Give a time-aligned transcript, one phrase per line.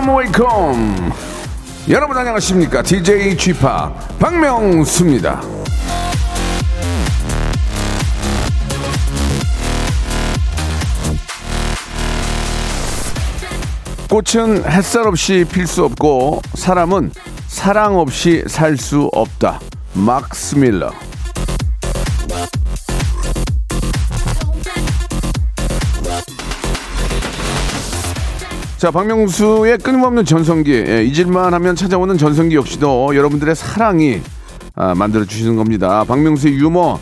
[0.00, 1.12] Welcome welcome
[1.90, 3.60] 여러분 안녕하십니까 DJ Chip
[4.18, 5.40] 박명수입니다.
[14.08, 17.12] 꽃은 햇살 없이 필 수 없고 사람은
[17.46, 19.60] 사랑 없이 살 수 없다.
[19.92, 20.92] 막스 밀러.
[28.80, 34.22] 자, 박명수의 끊임없는 전성기, 예, 잊을만 하면 찾아오는 전성기 역시도 여러분들의 사랑이
[34.74, 36.02] 아, 만들어 주시는 겁니다.
[36.04, 36.98] 박명수의 유머,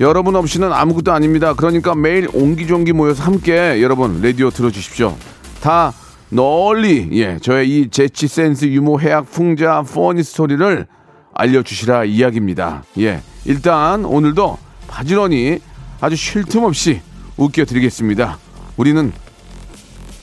[0.00, 1.54] 여러분 없이는 아무것도 아닙니다.
[1.54, 5.16] 그러니까 매일 옹기종기 모여서 함께 여러분 라디오 들어주십시오.
[5.62, 5.94] 다
[6.28, 10.86] 널리 예 저의 이 재치 센스 유머 해학 풍자 퍼니 스토리를
[11.32, 12.82] 알려주시라 이야기입니다.
[12.98, 15.60] 예 일단 오늘도 바지런히
[15.98, 17.00] 아주 쉴 틈 없이
[17.38, 18.36] 웃겨드리겠습니다.
[18.76, 19.12] 우리는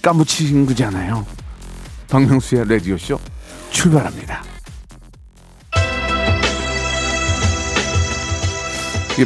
[0.01, 1.25] 까무친 거잖아요.
[2.09, 3.19] 박명수의 라디오쇼
[3.71, 4.43] 출발합니다.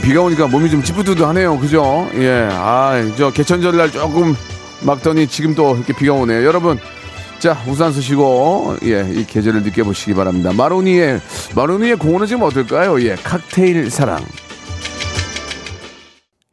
[0.02, 1.60] 비가 오니까 몸이 좀 찌뿌드드하네요.
[1.60, 2.10] 그죠?
[2.16, 2.50] 예.
[2.52, 4.36] 아, 저 개천절 날 조금
[4.82, 6.44] 막더니 지금 또 이렇게 비가 오네요.
[6.46, 6.80] 여러분,
[7.40, 10.52] 자, 우산 쓰시고, 예, 이 계절을 느껴보시기 바랍니다.
[10.52, 11.22] 마로니의,
[11.56, 13.02] 마로니의 공원은 지금 어떨까요?
[13.04, 14.26] 예, 칵테일 사랑.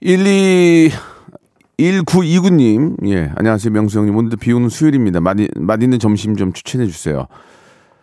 [0.01, 0.93] 1, 2,
[1.81, 3.73] 1929님, 예, 안녕하세요.
[3.73, 4.15] 명수 형님.
[4.15, 5.21] 오늘도 비 오는 수요일입니다.
[5.21, 7.27] 맛, 맛있는 점심 좀 추천해 주세요.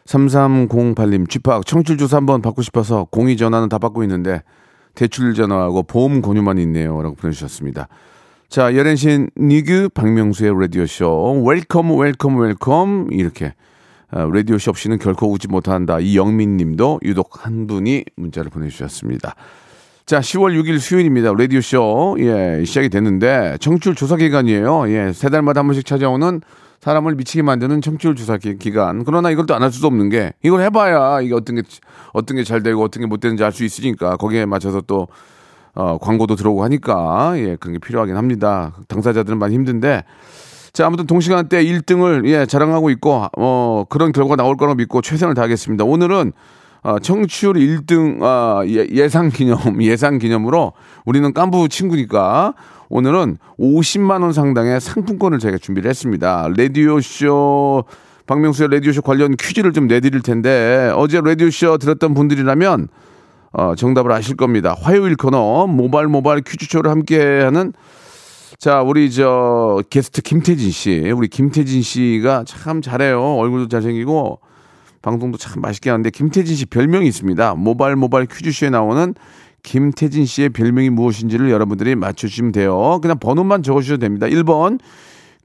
[0.06, 4.42] 3308님, 쥐팍, 청출 조사 한번 받고 싶어서 공의 전화는 다 받고 있는데,
[4.96, 7.00] 대출 전화하고 보험 권유만 있네요.
[7.04, 7.88] 라고 보내주셨습니다.
[8.50, 11.44] 자, 열연신 니그 박명수의 라디오쇼.
[11.46, 13.10] 웰컴, 웰컴, 웰컴.
[13.12, 13.54] 이렇게.
[14.10, 16.00] 아, 라디오쇼 없이는 결코 오지 못한다.
[16.00, 19.36] 이영민 님도 유독 한 분이 문자를 보내주셨습니다.
[20.08, 21.34] 자, 10월 6일 수요일입니다.
[21.38, 22.16] 라디오쇼.
[22.20, 24.90] 예, 시작이 됐는데, 청출 조사 기간이에요.
[24.90, 26.40] 예, 세 달마다 한 번씩 찾아오는
[26.80, 30.32] 사람을 미치게 만드는 청취율 조사 기, 간 그러나 이걸 또 안 할 수도 없는 게
[30.44, 31.64] 이걸 해봐야 이게 어떤 게
[32.14, 35.08] 어떤 게 잘 되고 어떤 게 못 되는지 알 수 있으니까 거기에 맞춰서 또
[35.74, 38.74] 어, 광고도 들어오고 하니까 예 그런 게 필요하긴 합니다.
[38.88, 40.04] 당사자들은 많이 힘든데
[40.72, 45.84] 자 아무튼 동시간대 1등을 예 자랑하고 있고 어 그런 결과 나올 거라고 믿고 최선을 다하겠습니다.
[45.84, 46.32] 오늘은
[46.88, 50.72] 어, 청취율 1등 어, 예, 상 기념 예상 기념으로
[51.04, 52.54] 우리는 깐부 친구니까
[52.88, 56.48] 오늘은 50만 원 상당의 상품권을 저희가 준비를 했습니다.
[56.56, 57.84] 라디오 쇼
[58.26, 62.88] 박명수의 라디오 쇼 관련 퀴즈를 좀 내드릴 텐데 어제 라디오 쇼 들었던 분들이라면
[63.52, 64.74] 어, 정답을 아실 겁니다.
[64.80, 67.74] 화요일 코너 모발 모발 퀴즈쇼를 함께하는
[68.60, 73.36] 자 우리 저 게스트 김태진 씨 우리 김태진 씨가 참 잘해요.
[73.36, 74.40] 얼굴도 잘생기고
[75.02, 77.56] 방송도 참 맛있게 하는데 김태진 씨 별명이 있습니다.
[77.56, 79.14] 모발 모발 퀴즈쇼에 나오는
[79.64, 83.00] 김태진 씨의 별명이 무엇인지를 여러분들이 맞춰주시면 돼요.
[83.02, 84.28] 그냥 번호만 적어주셔도 됩니다.
[84.28, 84.80] 1번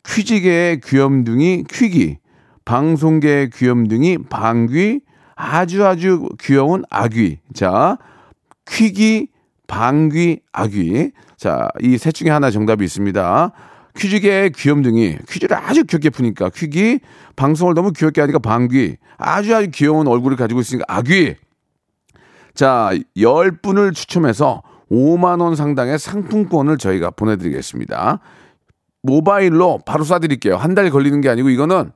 [0.05, 2.19] 퀴즈계의 귀염둥이 퀴기
[2.65, 5.01] 방송계의 귀염둥이 방귀
[5.35, 7.99] 아주 아주 귀여운 아귀 자
[8.69, 9.29] 퀴기
[9.67, 13.51] 방귀 아귀 자 이 셋 중에 하나 정답이 있습니다.
[13.97, 17.01] 퀴즈계의 귀염둥이 퀴즈를 아주 귀엽게 푸니까 퀴기
[17.37, 21.37] 방송을 너무 귀엽게 하니까 방귀 아주 아주 귀여운 얼굴을 가지고 있으니까 아귀
[22.55, 28.19] 자, 10분을 추첨해서 5만원 상당의 상품권을 저희가 보내드리겠습니다.
[29.03, 30.57] 모바일로 바로 쏴드릴게요.
[30.57, 31.93] 한 달 걸리는 게 아니고 이거는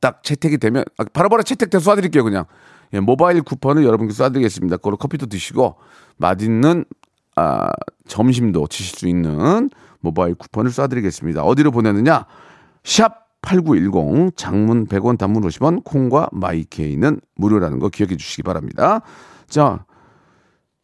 [0.00, 2.44] 딱 채택이 되면, 아, 바로 바로 채택돼서 쏴드릴게요, 그냥.
[2.92, 4.70] 예, 모바일 쿠폰을 여러분께 쏴드리겠습니다.
[4.72, 5.76] 그걸로 커피도 드시고,
[6.16, 6.84] 맛있는,
[7.36, 7.68] 아,
[8.08, 9.70] 점심도 드실 수 있는
[10.06, 11.44] 모바일 쿠폰을 쏴드리겠습니다.
[11.44, 12.26] 어디로 보내느냐?
[12.84, 19.02] 샵 8910, 장문 100원, 단문 50원, 콩과 마이케이는 무료라는 거 기억해 주시기 바랍니다.
[19.48, 19.84] 자,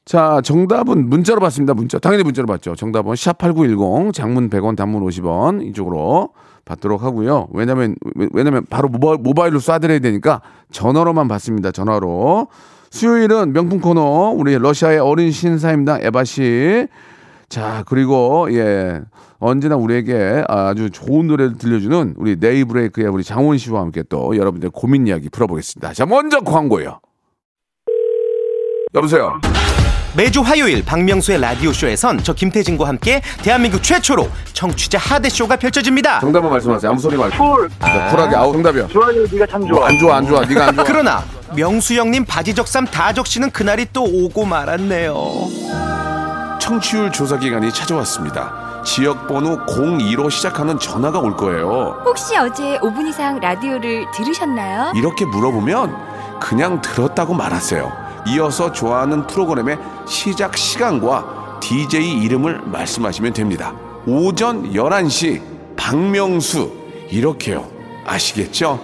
[0.05, 1.75] 자, 정답은 문자로 받습니다.
[1.75, 1.99] 문자.
[1.99, 2.75] 당연히 문자로 받죠.
[2.75, 6.31] 정답은 샵 8910 장문 100원 단문 50원 이쪽으로
[6.65, 7.49] 받도록 하고요.
[7.53, 7.95] 왜냐면
[8.33, 10.43] 왜냐면 바로 모바일, 모바일로 쏴 드려야 되니까
[10.73, 11.71] 전화로만 받습니다.
[11.71, 12.49] 전화로.
[12.91, 16.89] 수요일은 명품 코너 우리 러시아의 어린 신사임당 에바 씨.
[17.53, 19.03] 자, 그리고 예.
[19.39, 25.07] 언제나 우리에게 아주 좋은 노래를 들려주는 우리 데이브레이크의 우리 장원 씨와 함께 또 여러분들 고민
[25.07, 25.93] 이야기 풀어보겠습니다.
[25.93, 27.01] 자, 먼저 광고요.
[28.95, 29.39] 여보세요.
[30.17, 36.21] 매주 화요일 박명수의 라디오 쇼에선 저 김태진과 함께 대한민국 최초로 청취자 하대 쇼가 펼쳐집니다.
[36.21, 36.91] 정답만 말씀하세요.
[36.91, 37.37] 아무 소리 말고.
[37.37, 37.69] 쿨.
[37.69, 38.35] 네, 쿨하게.
[38.35, 38.87] 아우 정답이야.
[38.87, 39.27] 좋아요.
[39.31, 39.89] 네가 참 좋아.
[39.89, 40.41] 안 좋아 안 좋아.
[40.47, 40.85] 네가 안 좋아.
[40.85, 41.23] 그러나
[41.55, 45.13] 명수 형님 바지 적삼 다 적시는 그날이 또 오고 말았네요.
[46.63, 48.85] 청취율 조사 기간이 찾아왔습니다.
[48.85, 52.01] 지역 번호 02로 시작하는 전화가 올 거예요.
[52.05, 54.93] 혹시 어제 5분 이상 라디오를 들으셨나요?
[54.95, 57.91] 이렇게 물어보면 그냥 들었다고 말하세요.
[58.29, 59.77] 이어서 좋아하는 프로그램의
[60.07, 63.75] 시작 시간과 DJ 이름을 말씀하시면 됩니다.
[64.07, 65.43] 오전 11시
[65.77, 66.71] 박명수
[67.11, 67.69] 이렇게요.
[68.07, 68.79] 아시겠죠?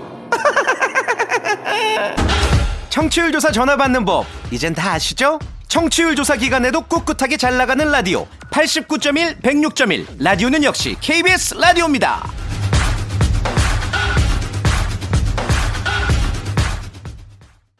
[2.90, 5.38] 청취율 조사 전화 받는 법 이젠 다 아시죠?
[5.68, 12.47] 청취율 조사 기간에도 꿋꿋하게 잘 나가는 라디오 89.1 106.1 라디오는 역시 KBS 라디오입니다.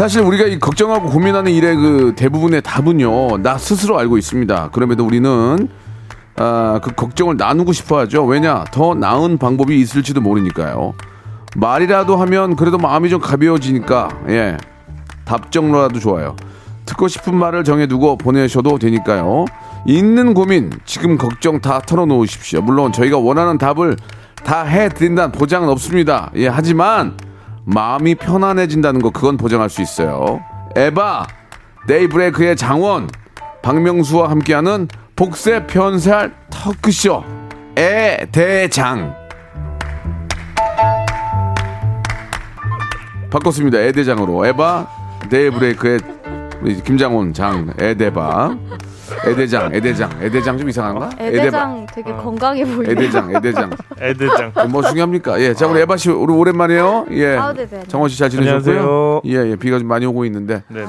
[0.00, 4.70] 사실 우리가 이 걱정하고 고민하는 일의 그 대부분의 답은요 나 스스로 알고 있습니다.
[4.70, 5.68] 그럼에도 우리는
[6.36, 8.24] 아, 그 걱정을 나누고 싶어 하죠.
[8.24, 10.94] 왜냐 더 나은 방법이 있을지도 모르니까요.
[11.54, 14.56] 말이라도 하면 그래도 마음이 좀 가벼워지니까 예
[15.26, 16.34] 답정로라도 좋아요.
[16.86, 19.44] 듣고 싶은 말을 정해두고 보내셔도 되니까요.
[19.86, 22.62] 있는 고민 지금 걱정 다 털어놓으십시오.
[22.62, 23.96] 물론 저희가 원하는 답을
[24.44, 26.30] 다 해드린다는 보장은 없습니다.
[26.36, 27.18] 예 하지만
[27.64, 30.40] 마음이 편안해진다는 거 그건 보장할 수 있어요.
[30.76, 31.26] 에바
[31.86, 33.08] 데이브레이크의 장원
[33.62, 37.22] 박명수와 함께하는 복세 편살 터크쇼
[37.76, 39.14] 애대장
[43.30, 43.78] 바꿨습니다.
[43.78, 44.86] 애대장으로 에바
[45.30, 46.00] 데이브레이크의
[46.84, 48.56] 김장훈 장 애대바
[49.26, 51.10] 애대장 애대장 애대장 좀 이상한가?
[51.18, 52.90] 애대장 되게 건강해 보이네요.
[52.92, 53.70] 애대장 애대장
[54.00, 54.52] 애대장.
[54.68, 55.40] 뭐 중요합니까?
[55.40, 57.06] 예, 자 우리 에바 씨 우리 오랜만이에요.
[57.12, 57.84] 예, 아우, 네네.
[57.88, 58.78] 정원 씨 잘 지내셨고요.
[58.78, 59.20] 안녕하세요.
[59.26, 60.86] 예, 예, 비가 좀 많이 오고 있는데, 네네.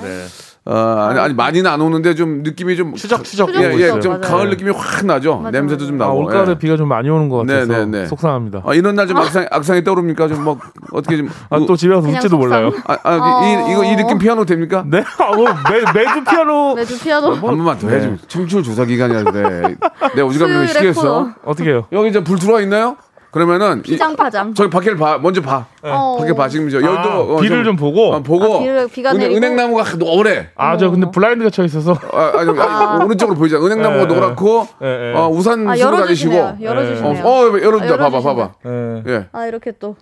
[0.63, 0.75] 어,
[1.09, 3.49] 아니, 아니 많이는 안 오는데 좀 느낌이 좀 추적 추적.
[3.55, 3.99] 예, 예.
[3.99, 4.21] 좀 맞아요.
[4.21, 5.37] 가을 느낌이 확 나죠.
[5.37, 6.19] 맞아요, 냄새도 좀 아, 나고.
[6.19, 6.57] 올가을에 예.
[6.59, 8.05] 비가 좀 많이 오는 것 같아서 네, 네, 네.
[8.05, 8.61] 속상합니다.
[8.63, 10.27] 아, 이런 날 좀 악상 악상이 떠오릅니까?
[10.27, 10.59] 좀뭐
[10.91, 12.37] 어떻게 좀 아, 또 집에 가서 울지도.
[12.37, 12.71] 몰라요.
[12.85, 14.83] 아, 아, 이, 이거 이 느낌 피아노 됩니까?
[14.85, 15.03] 네?
[15.17, 18.11] 아, 뭐, 매, 매주 피아노 매주 피아노 한 번만 더 해줘.
[18.27, 19.75] 청취율 조사 기간이라는데
[20.15, 21.33] 내가 오지랖 수요일에 시켰어.
[21.43, 21.87] 어떻게 해요?
[21.91, 22.97] 여기 이제 불 들어와 있나요?
[23.31, 24.53] 그러면은 이- 피장파장.
[24.53, 25.17] 저기 밖에를 봐.
[25.17, 25.65] 먼저 봐.
[25.83, 26.17] 어.
[26.19, 28.11] 밖에 봐 지금 저 여기도 아, 어, 비를 좀 보고?
[28.13, 29.37] 어, 보고 아, 비를- 비가 은행, 내리고?
[29.37, 30.49] 은행 나무가 노래.
[30.55, 31.93] 아, 저 근데 블라인드가 쳐 있어서.
[32.11, 33.65] 아, 아니, 아니, 오른쪽으로 보이잖아.
[33.65, 35.13] 은행 나무가 예, 노랗고 예, 예.
[35.15, 36.33] 어, 우산 아, 쓰고 다니시고.
[36.35, 36.57] 열어 주시네요.
[36.61, 37.25] 열어주시네요.
[37.25, 37.93] 어, 어, 열어준다.
[37.93, 38.35] 아, 봐봐, 열어주시네.
[38.35, 38.51] 봐봐.
[38.65, 39.03] 예.
[39.13, 39.25] 예.
[39.31, 39.95] 아 이렇게 또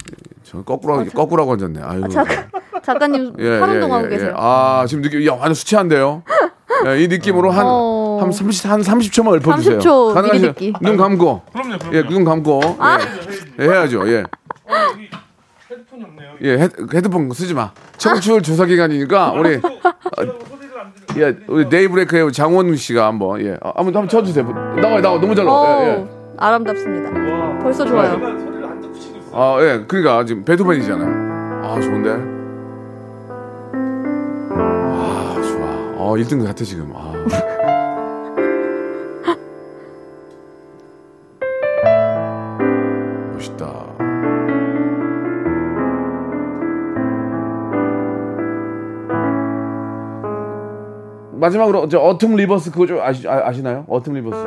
[0.43, 1.79] 저 거꾸로 거꾸라고 앉았네.
[1.83, 2.01] 아유.
[2.09, 2.33] 작가,
[2.81, 4.29] 작가님 예, 팔 예, 운동하고 예, 계세요.
[4.29, 4.33] 예.
[4.35, 6.23] 아, 지금 느낌 야, 완전 수치한데요.
[6.87, 8.17] 예, 이 느낌으로 한, 어.
[8.21, 9.79] 한 30, 한 30초만 읊어주세요.
[9.79, 10.45] 30초 가능하시죠?
[10.53, 10.73] 미리듣기.
[10.81, 11.41] 눈 감고.
[11.51, 11.95] 그럼요, 그럼요.
[11.97, 12.61] 예, 눈 감고.
[12.63, 12.67] 예.
[12.67, 13.18] 예,
[13.59, 14.07] 해야죠.
[14.09, 14.23] 예.
[15.71, 16.31] 핸드폰이 없네요.
[16.41, 17.71] 예, 헤드, 헤드폰 쓰지 마.
[17.97, 19.61] 청취율 조사 기간이니까 우리 어,
[21.17, 24.45] 예, 우리 데이브레이크의 장원 씨가 한번 예, 아, 한번 한번 쳐주세요.
[24.81, 25.83] 나와 나와 너무 잘 나와.
[25.83, 25.95] 예, 예.
[25.97, 27.59] 오, 아름답습니다.
[27.61, 28.19] 벌써 좋아요.
[29.31, 31.63] 아, 예, 그러니까 지금 베토벤이잖아요.
[31.63, 32.09] 아, 좋은데.
[34.51, 35.67] 아, 좋아.
[35.97, 36.91] 어, 1등 같아 지금.
[36.95, 37.13] 아.
[51.39, 53.85] 마지막으로 저 어텀 리버스 그거 좀 아시, 아, 아시나요?
[53.87, 54.37] 어텀 리버스.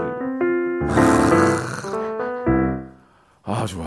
[3.45, 3.87] 아 좋아.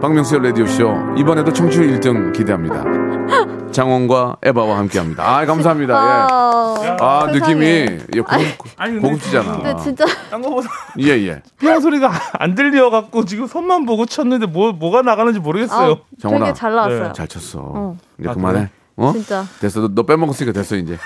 [0.00, 2.84] 박명수의 라디오 쇼 이번에도 청취율 1등 기대합니다.
[3.74, 5.22] 장원과 에바와 함께합니다.
[5.22, 5.92] 아 감사합니다.
[5.94, 5.98] 예.
[5.98, 7.26] 아, 아.
[7.30, 8.36] 느낌이 예, 고급,
[8.76, 9.52] 아니, 근데 고급 지잖아.
[9.58, 10.68] 근데 진짜 딴 거 보다
[11.00, 11.42] 예 예.
[11.58, 15.92] 피아노 소리가 안 들려 갖고 지금 손만 보고 쳤는데 뭐, 뭐가 나가는지 모르겠어요.
[15.92, 16.46] 아, 장원아.
[16.46, 17.12] 되게 잘 나왔어요.
[17.12, 17.58] 잘 쳤어.
[17.62, 17.96] 어.
[18.18, 18.70] 이제 아, 그만해.
[18.96, 19.12] 어?
[19.12, 19.44] 진짜.
[19.60, 19.80] 됐어.
[19.80, 20.96] 너, 너 빼먹었으니까 됐어 이제.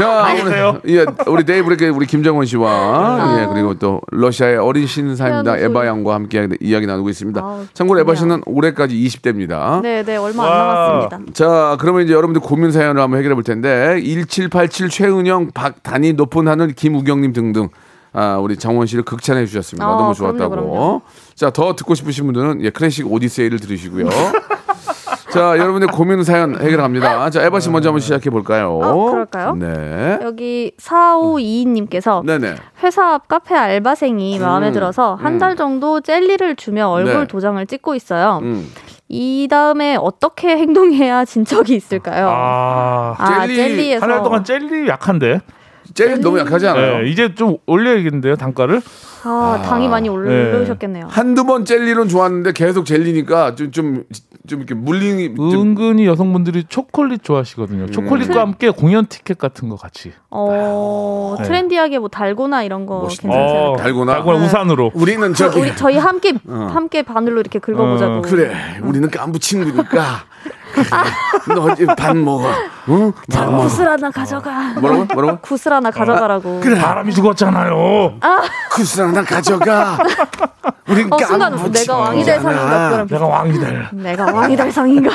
[0.00, 0.80] 자.
[0.82, 5.52] 우리, 예, 우리 데이브레이크 우리 김장원 씨와 예, 그리고 또 러시아의 어린 신사입니다.
[5.52, 5.58] 아.
[5.58, 5.86] 에바.
[5.86, 7.40] 양과 함께 이야기 나누고 있습니다.
[7.40, 8.14] 아우, 참고로 에바.
[8.14, 9.82] 씨는 올해까지 20대입니다.
[9.82, 10.56] 네, 네 얼마 안 와.
[10.56, 11.32] 남았습니다.
[11.32, 16.72] 자, 그러면 이제 여러분들 고민 사연을 한번 해결해 볼 텐데 1787 최은영, 박단희, 높은 하늘,
[16.72, 17.68] 김우경 님 등등
[18.12, 19.86] 아, 우리 장원 씨를 극찬해 주셨습니다.
[19.86, 20.50] 아, 너무 그럼요, 좋았다고.
[20.50, 21.02] 그럼요.
[21.34, 24.08] 자, 더 듣고 싶으신 분들은 예, 클래식 오디세이를 들으시고요.
[25.32, 27.30] 자, 여러분의 고민 사연 해결합니다.
[27.30, 28.72] 자, 에바 씨 먼저 한번 시작해 볼까요?
[28.82, 29.54] 어, 그럴까요?
[29.54, 30.18] 네.
[30.22, 32.56] 여기 4522님께서 네네.
[32.82, 37.26] 회사 앞 카페 알바생이 마음에 음, 들어서 한 달 정도 젤리를 주며 얼굴 네.
[37.26, 38.40] 도장을 찍고 있어요.
[38.42, 38.68] 음.
[39.08, 42.28] 이 다음에 어떻게 행동해야 진척이 있을까요?
[42.28, 45.40] 아, 아, 젤리 젤리에서 한 달 동안 젤리 약한데.
[45.94, 46.98] 젤리 너무 약하지 않아요?
[47.02, 48.80] 네, 이제 좀 올려야겠는데요, 단가를?
[49.22, 51.06] 아, 당이 많이 올르셨겠네요.
[51.08, 54.04] 한두 번 젤리는 좋았는데 계속 젤리니까 좀, 좀,
[54.46, 54.74] 좀 이렇게.
[54.74, 57.82] 좀 은근히 여성분들이 초콜릿 좋아하시거든요.
[57.82, 57.90] 음.
[57.90, 60.12] 초콜릿과 함께 공연 티켓 같은 거 같이.
[60.30, 61.44] 어, 네.
[61.44, 63.28] 트렌디하게 뭐 달고나 이런 거 멋있다.
[63.28, 63.76] 괜찮지 않을까요?
[63.76, 64.12] 달고나?
[64.14, 64.46] 달고나 네.
[64.46, 64.90] 우산으로.
[64.94, 65.60] 우리는 저기.
[65.60, 68.14] 우리 저희 함께 함께 바늘로 이렇게 긁어보자고.
[68.14, 69.84] 어, 그래, 우리는 깐부 친구니까.
[70.72, 72.44] 그래, 너 이제 반 먹어.
[72.90, 73.12] 응?
[73.30, 73.62] 자, 반 먹어.
[73.64, 74.74] 구슬 하나 가져가.
[74.80, 75.04] 뭐라고?
[75.14, 75.38] 뭐라고?
[75.42, 76.60] 구슬 하나 가져가라고.
[76.60, 76.78] 그래.
[76.78, 78.18] 바람이 죽었잖아요.
[78.72, 79.98] 쿠스랑 난 가져가.
[80.88, 83.90] 우린 어, 순간 내가 왕이 될 상인가 내가 왕이다.
[83.92, 85.10] 내가 왕이 될 상인가.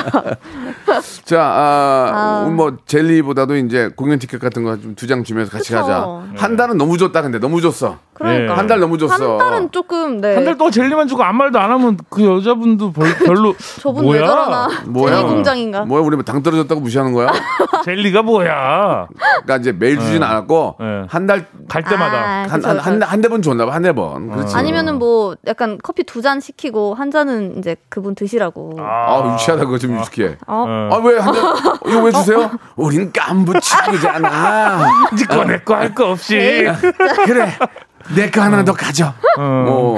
[1.24, 2.10] 자, 아,
[2.46, 2.48] 아.
[2.50, 5.80] 뭐 젤리보다도 이제 공연 티켓 같은 거 좀 두 장 주면서 같이 그쵸.
[5.82, 6.06] 가자.
[6.36, 7.98] 한 달은 너무 줬다 근데 너무 줬어.
[8.14, 8.56] 그러니까 네.
[8.58, 9.12] 한달 너무 줬어.
[9.32, 10.34] 한 달은 조금 네.
[10.34, 14.20] 한달 동안 젤리만 주고 아무 말도 안 하면 그 여자분도 별, 별로 저분 뭐야?
[14.22, 14.68] 왜 저러나?
[14.86, 15.16] 뭐야?
[15.16, 15.84] 젤리 공장인가?
[15.84, 17.28] 뭐야 우리 뭐당 떨어졌다고 무시하는 거야?
[17.84, 19.08] 젤리가 뭐야?
[19.42, 21.02] 그러니까 이제 매일 주진 않았고 네.
[21.08, 22.68] 한달 갈 때마다 아, 한 그쵸.
[22.80, 23.72] 한한한대번 줬나 봐.
[23.74, 24.30] 한 대 번.
[24.30, 24.54] 그렇지.
[24.56, 28.76] 아니면은 뭐 약간 커피 두 잔 시키고 한 잔은 이제 그분 드시라고.
[28.80, 30.36] 아, 유치하다 그거 좀 유치해.
[30.46, 30.64] 어?
[30.66, 30.88] 어.
[30.92, 31.44] 아, 왜 한 잔?
[31.86, 32.50] 이거 왜 주세요?
[32.76, 34.88] 우린 깐부 친구잖아.
[35.14, 36.66] 니꺼 내꺼 할거 없이.
[37.26, 37.52] 그래.
[38.16, 39.12] 내 거 하나 더 가져.
[39.38, 39.42] 어.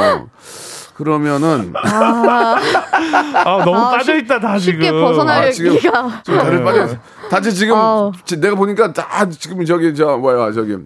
[0.01, 0.27] 어.
[0.99, 5.00] 그러면은 아 너무 아, 빠져 있다 다 쉽게 지금.
[5.00, 6.23] 벗어날 아, 지금- 기가.
[6.25, 6.88] 좀 다들 빠져.
[7.31, 7.76] 다들 지금.
[8.25, 10.76] 지- 내가 보니까 다 지금 저기 저 뭐야 저기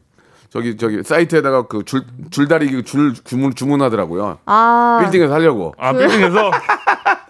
[0.51, 4.37] 저기 저기 사이트에다가 그 줄 줄다리기 줄 주문 주문하더라고요.
[4.45, 4.99] 아.
[5.03, 5.75] 빌딩에서 하려고.
[5.79, 6.51] 아 빌딩에서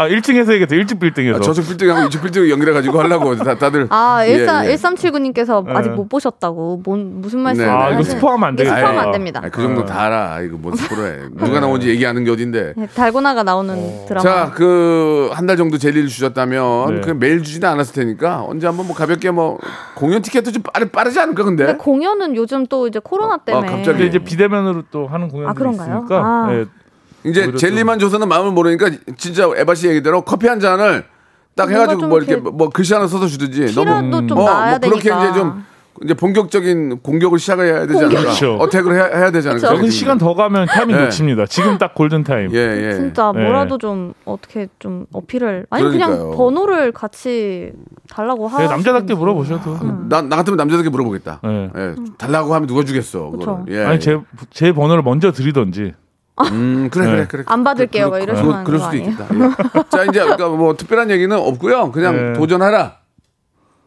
[0.02, 0.74] 아 1층에서 해야겠다.
[0.76, 1.38] 1층 빌딩에서.
[1.38, 3.86] 아, 저쪽 빌딩하고 이쪽 빌딩 연결해 가지고 하려고 다, 다들.
[3.90, 4.74] 아, 예, 13, 예.
[4.74, 5.96] 1379님께서 아직 네.
[5.96, 6.82] 못 보셨다고.
[6.84, 7.64] 뭔, 무슨 말씀?
[7.64, 8.10] 네, 아 네, 이거 네.
[8.10, 8.76] 스포하면 안 되겠다.
[8.76, 9.40] 스포하면 안 아이, 됩니다.
[9.44, 10.40] 아이, 그 정도 다 알아.
[10.42, 11.28] 이거 뭔 스포를 해.
[11.46, 12.74] 누가 나온지 얘기 안 하는 게 어딘데.
[12.76, 14.22] 네, 달고나가 나오는 드라마.
[14.22, 17.00] 자, 그 한 달 정도 젤리를 주셨다면 네.
[17.00, 19.58] 그 매일 주지는 않았을 테니까 언제 한번 뭐 가볍게 뭐
[19.94, 21.64] 공연 티켓도 좀 빠르, 빠르지 않을까 근데?
[21.66, 23.66] 근데 공연은 요즘 또 이제 코로나 때문에.
[23.66, 25.96] 갑자기 근데 이제 비대면으로 또 하는 공연들이 아, 그런가요?
[25.96, 26.48] 있으니까 아.
[26.52, 26.64] 예,
[27.24, 31.04] 이제 젤리만 줘서는 마음을 모르니까 진짜 에바 씨 얘기대로 커피 한 잔을
[31.54, 35.10] 딱 해가지고 좀뭐 이렇게 뭐 글씨 하나 써서 주든지 키라도 좀 어, 나야 뭐 그렇게
[35.10, 35.28] 되니까.
[35.30, 35.64] 이제 좀
[36.02, 38.20] 이제 본격적인 공격을 시작해야 되지 않을까?
[38.22, 38.54] 그렇죠.
[38.56, 39.68] attack을 해야, 해야 되지 않을까?
[39.68, 41.04] 조금 시간 더 가면 타이밍 네.
[41.04, 41.44] 놓칩니다.
[41.46, 42.50] 지금 딱 골든 타임.
[42.54, 42.94] 예, 예.
[42.94, 43.42] 진짜 네.
[43.44, 46.16] 뭐라도 좀 어떻게 좀 어필을 아니 그러니까요.
[46.16, 47.72] 그냥 번호를 같이
[48.08, 48.58] 달라고 하.
[48.58, 49.78] 네, 남자답게 물어보셔도.
[50.08, 51.40] 나, 나 같으면 남자답게 물어보겠다.
[51.44, 51.70] 네.
[51.76, 51.94] 예.
[52.16, 53.30] 달라고 하면 누가 주겠어?
[53.30, 53.64] 그거를.
[53.68, 53.84] 예.
[53.84, 54.18] 아니 제
[54.50, 55.92] 제 번호를 먼저 드리던지.
[56.50, 57.26] 음, 그래, 그래, 네.
[57.28, 57.42] 그래.
[57.46, 58.06] 안 받을게요.
[58.10, 58.96] 막 그럴, 이러시면 그럴 거 수도?
[58.96, 59.26] 있겠다.
[59.34, 59.82] 예.
[59.90, 61.92] 자, 이제 그러니까 뭐 특별한 얘기는 없고요.
[61.92, 62.38] 그냥 네.
[62.38, 62.96] 도전하라.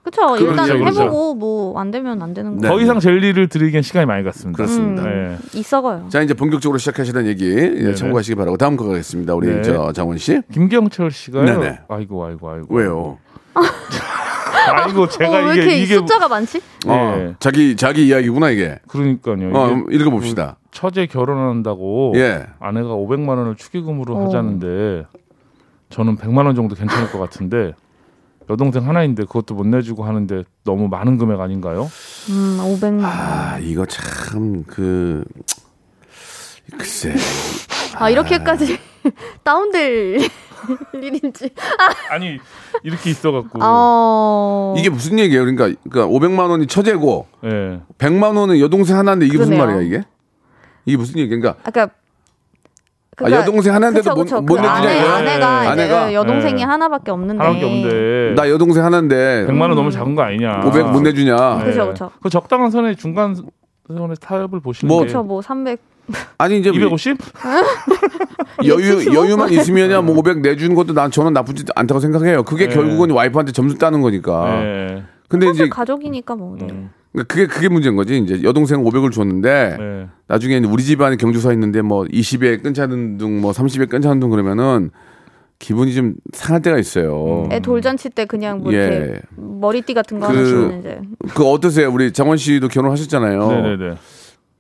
[0.04, 0.38] 그쵸.
[0.38, 1.02] 일단 그렇죠, 그렇죠.
[1.02, 2.68] 해보고 뭐 안 되면 안 되는 네.
[2.70, 2.76] 거.
[2.76, 4.58] 더 이상 젤리를 드리기엔 시간이 많이 갔습니다.
[4.58, 5.04] 그렇습니다.
[5.04, 5.38] 네.
[5.56, 6.06] 있어가요.
[6.10, 7.96] 자, 이제 본격적으로 시작하시는 얘기 예, 네네.
[7.96, 9.34] 참고하시기 바라고 다음 거 가겠습니다.
[9.34, 9.62] 우리 네.
[9.64, 10.40] 저 장원 씨.
[10.54, 11.46] 김경철 씨가요.
[11.46, 11.80] 네네.
[11.90, 12.76] 아이고 아이고 아이고.
[12.76, 13.18] 왜요?
[14.76, 16.62] 아이고 제가 어, 왜 이게 이게 숫자가 많지?
[16.88, 17.36] 어, 예.
[17.40, 18.78] 자기 자기 이야기구나 이게.
[18.88, 19.34] 그러니까요.
[19.34, 20.58] 어, 이게 한번 읽어봅시다.
[20.76, 22.46] 처제 결혼한다고 예.
[22.60, 24.26] 아내가 500만 원을 축의금으로 어.
[24.26, 25.06] 하자는데
[25.90, 27.72] 저는 100만 원 정도 괜찮을 것 같은데
[28.50, 31.90] 여동생 하나인데 그것도 못 내주고 하는데 너무 많은 금액 아닌가요?
[32.30, 33.00] 음, 500만.
[33.04, 35.24] 아, 이거 참 그
[36.78, 37.16] 글쎄.
[37.98, 38.78] 아, 이렇게까지
[39.44, 40.20] 다운될
[40.94, 41.52] 일인지.
[42.10, 42.38] 아니
[42.84, 44.76] 이렇게 있어 갖고 어.
[44.78, 45.46] 이게 무슨 얘기예요?
[45.46, 47.80] 그러니까 그러니까 500만 원이 처제고 예.
[47.98, 49.76] 100만 원은 여동생 하나인데 이게 무슨 그러네요.
[49.78, 50.06] 말이야, 이게?
[50.86, 51.30] 이게 무슨 얘기?
[51.30, 51.90] 그러니까 아까
[53.24, 54.36] 아, 여동생 하나인데도 그쵸, 그쵸.
[54.42, 55.00] 못- 못그 내주냐, 아내?
[55.00, 56.14] 아내가, 이제 아내가?
[56.14, 56.64] 여동생이 네.
[56.64, 57.42] 하나밖에 없는데.
[57.42, 60.62] 하나밖에 없는데 나 여동생 하나인데 100만 원 너무 작은 거 아니냐?
[60.66, 61.60] 500 못 내주냐?
[61.60, 61.64] 네.
[61.66, 62.12] 그쵸, 그쵸.
[62.22, 63.36] 그 적당한 선에 중간
[63.88, 65.80] 선에 타협을 보시는 뭐- 게 그쵸, 뭐 300.
[66.38, 67.18] 아니 이제 250?
[68.66, 72.44] 여유 여유만 있으면야 뭐 500 내주는 것도 난 저는 나쁘지 않다고 생각해요.
[72.44, 72.76] 그게 네.
[72.76, 74.60] 결국은 와이프한테 점수 따는 거니까.
[74.62, 75.04] 네.
[75.30, 76.58] 근데 이제 가족이니까 뭐.
[76.60, 76.88] 네.
[77.16, 77.24] 음.
[77.24, 78.18] 그러니까 그게 그게 문제인 거지.
[78.18, 80.08] 이제 여동생 500을 줬는데 네.
[80.28, 84.92] 나중에 우리 집안에 경주서 있는데 뭐 20에 끊자는 둥, 뭐 30에 끊자는 둥 그러면은
[85.60, 87.48] 기분이 좀 상할 때가 있어요.
[87.52, 88.78] 애 돌잔치 때 그냥 뭐 예.
[88.78, 91.00] 이렇게 머리띠 같은 거 그- 주면 이제.
[91.34, 91.90] 그 어떠세요?
[91.92, 93.48] 우리 장원 씨도 결혼하셨잖아요.
[93.48, 93.96] 네네네.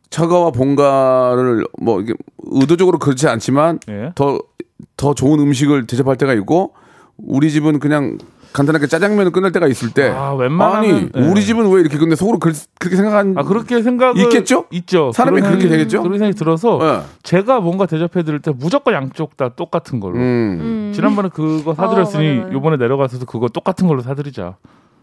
[0.10, 4.14] 처가와 본가를 뭐 이게 의도적으로 그렇지 않지만 예.
[4.16, 6.74] 더더 좋은 음식을 대접할 때가 있고
[7.18, 8.18] 우리 집은 그냥
[8.56, 11.30] 간단하게 짜장면을 끝날 때가 있을 때 아, 웬만하면- 아니 네.
[11.30, 14.66] 우리 집은 왜 이렇게 근데 속으로 그, 렇게 생각한 아 그렇게 생각은 있겠죠?
[14.72, 15.12] 있죠.
[15.14, 16.02] 사람이 그런 그렇게 생각이- 되겠죠?
[16.04, 17.02] 그런 생각이 들어서 예.
[17.24, 20.16] 제가 뭔가 대접해 드릴 때 무조건 양쪽 다 똑같은 걸로.
[20.16, 20.22] 음.
[20.22, 20.92] 음.
[20.96, 22.50] 지난번에 그거 사드렸으니 어.
[22.54, 24.56] 요번에 내려가서도 그거 똑같은 걸로 사드리자.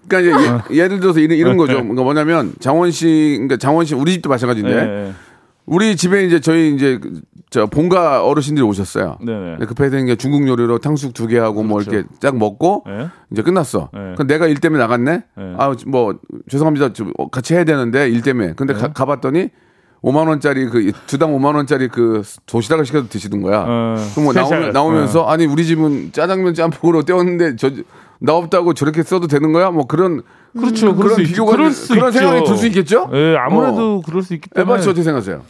[0.09, 0.63] 그러니까 이제 어.
[0.73, 1.75] 예를 들어서 이런, 이런 거죠.
[1.75, 5.13] 그러니까 뭐냐면 장원 씨, 그러니까 장원 씨 우리 집도 마찬가지인데 네.
[5.67, 9.19] 우리 집에 이제 저희 이제 그- 저 본가 어르신들이 오셨어요.
[9.25, 9.57] 네네.
[9.67, 11.91] 급하게 된게 중국 요리로 탕수육 두 개 하고 뭐 그렇죠.
[11.93, 13.09] 이렇게 딱 먹고 네.
[13.31, 13.91] 이제 끝났어.
[13.93, 14.15] 네.
[14.15, 15.23] 그럼 내가 일 때문에 나갔네.
[15.37, 15.55] 네.
[15.59, 16.95] 아뭐 죄송합니다.
[16.95, 18.55] 좀 같이 해야 되는데 일 때문에.
[18.55, 18.81] 근데 네.
[18.81, 19.51] 가, 가봤더니
[20.03, 23.61] 5만 원짜리 그 두당 5만 원짜리 그 도시락을 시켜서 드시는 거야.
[23.69, 24.51] 어, 그럼 뭐 special.
[24.59, 27.71] 나오면, 나오면서 아니 우리 집은 짜장면 짬뽕으로 때웠는데 저
[28.25, 29.73] 나 없다고 저렇게 써도 되는 거야?
[29.73, 30.23] 뭐 그런
[30.53, 30.95] 그렇죠.
[30.95, 32.19] 그럴 그런 수 있- 비교가 그럴 수 그런 있죠.
[32.19, 33.11] 생각이 들 수 있겠죠?
[33.13, 34.03] 예, 아무래도 어.
[34.05, 34.75] 그럴 수 있기 때문에.
[34.75, 35.43] 에바 씨 어떻게 생각하세요?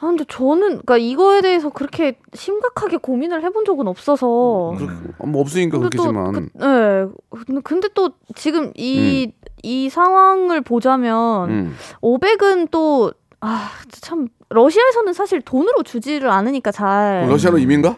[0.00, 4.72] 아 근데 저는 그러니까 이거에 대해서 그렇게 심각하게 고민을 해본 적은 없어서.
[4.72, 5.14] 음.
[5.24, 7.60] 뭐 없으니까 근데 또 그렇겠지만 그, 네.
[7.62, 11.76] 근데, 또 지금 이이 상황을 보자면 음.
[12.02, 13.68] 500은 또 아,
[14.00, 17.26] 참 러시아에서는 사실 돈으로 주지를 않으니까 잘.
[17.28, 17.96] 러시아로 이민가?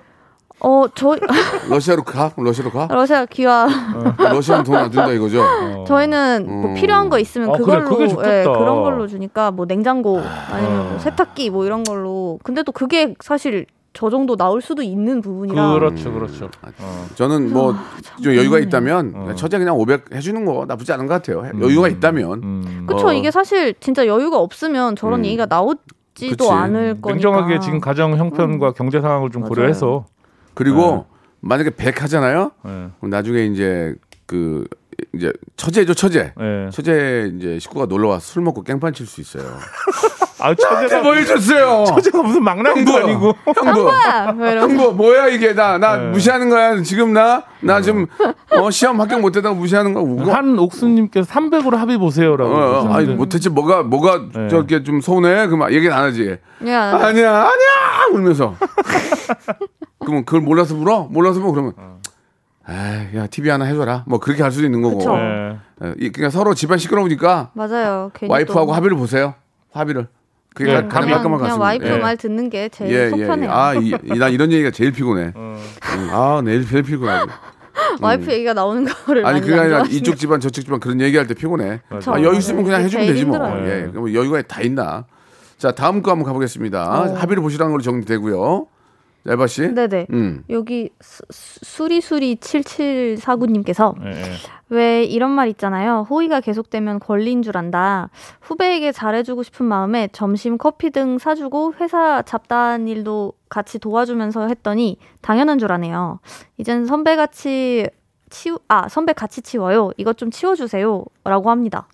[0.60, 1.14] 어, 저
[1.68, 2.32] 러시아로 가?
[2.36, 2.88] 러시아로 가?
[2.90, 3.68] 러시아 귀화
[4.18, 5.42] 러시아는 돈 안 준다 이거죠?
[5.42, 5.84] 어.
[5.86, 6.74] 저희는 뭐 음.
[6.74, 8.40] 필요한 거 있으면 아, 그래, 그걸로 그게 좋겠다.
[8.40, 10.20] 예, 그런 걸로 주니까 뭐 냉장고
[10.50, 12.38] 아니면 뭐 세탁기 뭐 이런 걸로.
[12.42, 15.74] 근데 또 그게 사실 저 정도 나올 수도 있는 부분이라.
[15.74, 16.46] 그렇죠, 그렇죠.
[16.80, 17.06] 어.
[17.14, 18.62] 저는 뭐좀참 여유가 고민이네.
[18.66, 19.34] 있다면 어.
[19.34, 21.44] 처제 그냥 500 해주는 거 나쁘지 않은 것 같아요.
[21.60, 22.86] 여유가 있다면 음.
[22.88, 23.12] 그쵸 어.
[23.12, 25.24] 이게 사실 진짜 여유가 없으면 저런 음.
[25.26, 25.74] 얘기가 나오
[26.14, 26.50] 지도 그치.
[26.50, 27.10] 않을 거니까.
[27.10, 29.48] 냉정하게 지금 가정 형편과 경제 상황을 좀 맞아요.
[29.50, 30.06] 고려해서
[30.54, 31.06] 그리고
[31.40, 32.52] 만약에 100 하잖아요.
[32.66, 32.68] 예.
[32.98, 33.94] 그럼 나중에 이제
[34.26, 34.64] 그
[35.14, 36.32] 이제 처제죠 처제.
[36.40, 36.70] 예.
[36.70, 39.44] 처제 이제 식구가 놀러 와서 술 먹고 깽판 칠 수 있어요.
[40.40, 41.84] 아, 처제가 뭐 해줬어요?
[41.86, 43.34] 처제가 무슨 막나니도 형부, 아니고.
[43.64, 46.10] 형부, 아, 뭐 형부 뭐야 이게 나나 네.
[46.10, 48.06] 무시하는 거야 지금 나 나 지금
[48.50, 50.04] 어, 시험 합격 못했다고 무시하는 거야.
[50.04, 50.32] 우거?
[50.34, 52.52] 한 옥수님께서 300으로 합의 보세요라고.
[52.52, 53.14] 어, 어, 아니 그러셨는데.
[53.14, 54.48] 뭐 대체 뭐가 뭐가 네.
[54.48, 55.46] 저렇게 좀 서운해?
[55.46, 56.36] 그럼 얘기는 안 하지.
[56.66, 58.54] 야, 아니야 아니야 울면서.
[60.04, 61.08] 그러면 그걸 몰라서 물어?
[61.10, 61.72] 몰라서 뭐 그러면.
[62.68, 64.04] 에이, 야 TV 하나 해줘라.
[64.06, 64.98] 뭐 그렇게 할 수도 있는 거고.
[64.98, 65.14] 그쵸.
[65.16, 65.56] 예.
[65.84, 68.10] 예, 이- 그냥 서로 집안 시끄러우니까 맞아요.
[68.14, 69.34] 괜히 와이프하고 또 합의를 보세요.
[69.72, 70.06] 합의를.
[70.54, 71.64] 그게 예, 가장 그냥- 그냥, 깔끔할 것 그냥 같습니다.
[71.64, 71.98] 와이프 예.
[71.98, 73.50] 말 듣는 게 제일 예, 예, 속편해요.
[73.50, 73.52] 예.
[73.52, 75.32] 아, 이, 이- 나 이런 얘기가 제일 피곤해.
[75.34, 75.56] 어.
[75.96, 77.30] 음, 아, 내일 제일 피곤하고.
[78.00, 81.00] 와이프 얘기가 나오는 거를 아니 많이 그게 안 아니라 좋아하시는 이쪽 집안 저쪽 집안 그런
[81.00, 81.80] 얘기할 때 피곤해.
[81.88, 82.82] 그쵸, 아, 여유 있으면 그냥.
[82.82, 83.36] 해주면 제일 되지 뭐.
[83.36, 83.66] 힘들어요.
[83.68, 85.04] 예, 그럼 여유가 다 있나.
[85.58, 86.82] 자, 다음 거 한번 가보겠습니다.
[86.88, 87.14] 어.
[87.14, 88.66] 합의를 보시라는 걸로 정리되고요.
[89.26, 89.68] 자, 에바 씨.
[89.74, 90.06] 네네.
[90.10, 90.44] 음.
[90.50, 94.22] 여기 수- 수- 수리수리 7749님께서 예, 예.
[94.70, 96.06] 왜 이런 말 있잖아요.
[96.10, 98.10] 호의가 계속되면 권리인 줄 안다.
[98.40, 105.58] 후배에게 잘해주고 싶은 마음에 점심 커피 등 사주고 회사 잡다한 일도 같이 도와주면서 했더니 당연한
[105.58, 106.18] 줄 아네요.
[106.58, 107.88] 이젠 선배같이
[108.30, 109.90] 치우, 아, 선배 같이 치워요.
[109.96, 111.04] 이것 좀 치워주세요.
[111.24, 111.86] 라고 합니다.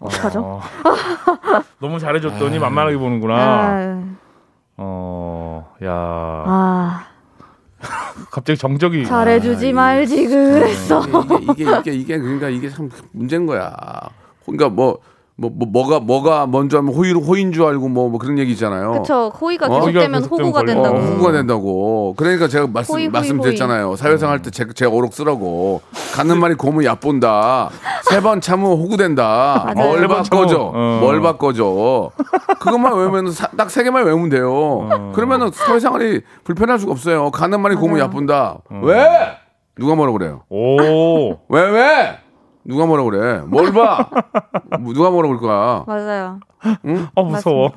[0.00, 0.40] 어떡하죠?
[0.44, 0.60] 어.
[1.80, 3.34] 너무 잘해줬더니 만만하게 보는구나.
[3.36, 4.02] 아,
[4.78, 5.90] 어, 야.
[5.92, 7.06] 아,
[8.30, 9.04] 갑자기 정적이.
[9.06, 11.02] 잘해주지 말지 그랬어.
[11.52, 13.72] 이게, 이게 이게 이게 그러니까 이게 참 문제인 거야.
[14.44, 14.98] 그러니까 뭐
[15.38, 18.92] 뭐, 뭐, 뭐가, 뭐가 먼저 하면 호의, 호인 줄 알고 뭐, 뭐 그런 얘기 있잖아요.
[18.92, 19.30] 그쵸.
[19.38, 19.80] 호의가 어?
[19.84, 20.96] 계속되면 호의가 호구가 된다고.
[20.96, 22.14] 어, 후보가 된다고.
[22.16, 23.96] 그러니까 제가 말씀, 호의, 호의, 말씀드렸잖아요.
[23.96, 25.82] 사회생 할때 제, 제가 오록 쓰라고.
[26.14, 27.68] 가는 말이 고무 얕본다.
[28.10, 29.70] 세 번 참으면 호구 된다.
[29.76, 29.88] 맞아요.
[29.90, 30.72] 뭘 바꿔줘.
[30.74, 30.98] 어.
[31.02, 32.10] 뭘 바꿔줘.
[32.58, 33.26] 그것만 외우면
[33.58, 35.12] 딱 세 개만 외우면 돼요.
[35.14, 37.30] 그러면은 사회생활이 불편할 수가 없어요.
[37.30, 37.98] 가는 말이 고무.
[37.98, 38.58] 얕본다.
[38.82, 39.06] 왜?
[39.78, 40.44] 누가 뭐라 그래요?
[40.48, 41.32] 오.
[41.50, 42.18] 왜, 왜?
[42.66, 43.42] 누가 뭐라 그래?
[43.46, 44.08] 뭘 봐?
[44.80, 45.84] 뭐 누가 뭐라 그럴 거야?
[45.86, 46.40] 맞아요.
[47.14, 47.72] 어, 무서워.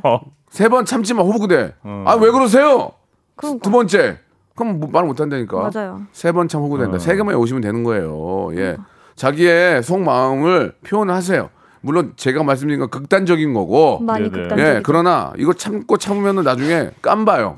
[0.49, 1.75] 세 번 참지만 호구돼.
[2.05, 2.91] 아, 왜 그러세요?
[3.35, 3.63] 그러니까.
[3.63, 4.17] 두 번째.
[4.55, 5.69] 그럼 뭐말 못한다니까.
[5.73, 6.01] 맞아요.
[6.11, 6.97] 세 번 참 호구된다.
[6.99, 8.49] 세 개만 오시면 되는 거예요.
[8.55, 8.77] 예.
[9.15, 11.49] 자기의 속마음을 표현하세요.
[11.81, 13.99] 물론 제가 말씀드린 건 극단적인 거고.
[13.99, 14.29] 많이.
[14.29, 14.67] 극단적이죠.
[14.67, 17.55] 예, 그러나 이거 참고 참으면은 나중에 깜봐요.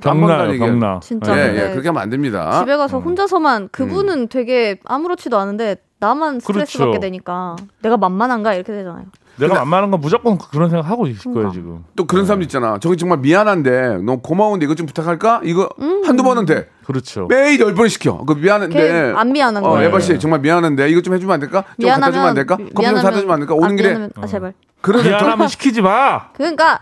[0.54, 0.72] 얘기예요.
[0.74, 1.00] 경나.
[1.02, 1.36] 진짜.
[1.38, 2.60] 예, 예, 그렇게 하면 안 됩니다.
[2.60, 6.92] 집에 가서 혼자서만 그분은 되게 아무렇지도 않은데 나만 스트레스 그렇죠.
[6.92, 9.06] 받게 되니까 내가 만만한가 이렇게 되잖아요.
[9.38, 11.54] 내가 만만한 건 무조건 그런 생각 하고 있을 거예요, 그러니까.
[11.54, 11.86] 지금.
[11.96, 12.80] 또 그런 사람도 있잖아.
[12.80, 15.42] 저기 정말 미안한데 너무 고마운데 이거 좀 부탁할까?
[15.44, 16.02] 이거 음.
[16.06, 16.70] 한두 번은 돼.
[16.86, 17.28] 그렇죠.
[17.30, 18.18] 매일 열 번을 시켜.
[18.26, 18.76] 그 미안한데.
[18.76, 19.88] 걔안 미안한 어, 거예요.
[19.90, 21.64] 에바 씨 정말 미안한데 이거 좀 해주면 안 될까?
[21.80, 22.58] 좀 갖다 주면 안 될까?
[22.58, 23.54] 미- 커피 좀 사다 주면 안 될까?
[23.54, 24.54] 오는 아, 길에 미안하면, 아 제발.
[24.82, 26.32] 그래서 더 미안하면 시키지 마.
[26.34, 26.82] 그러니까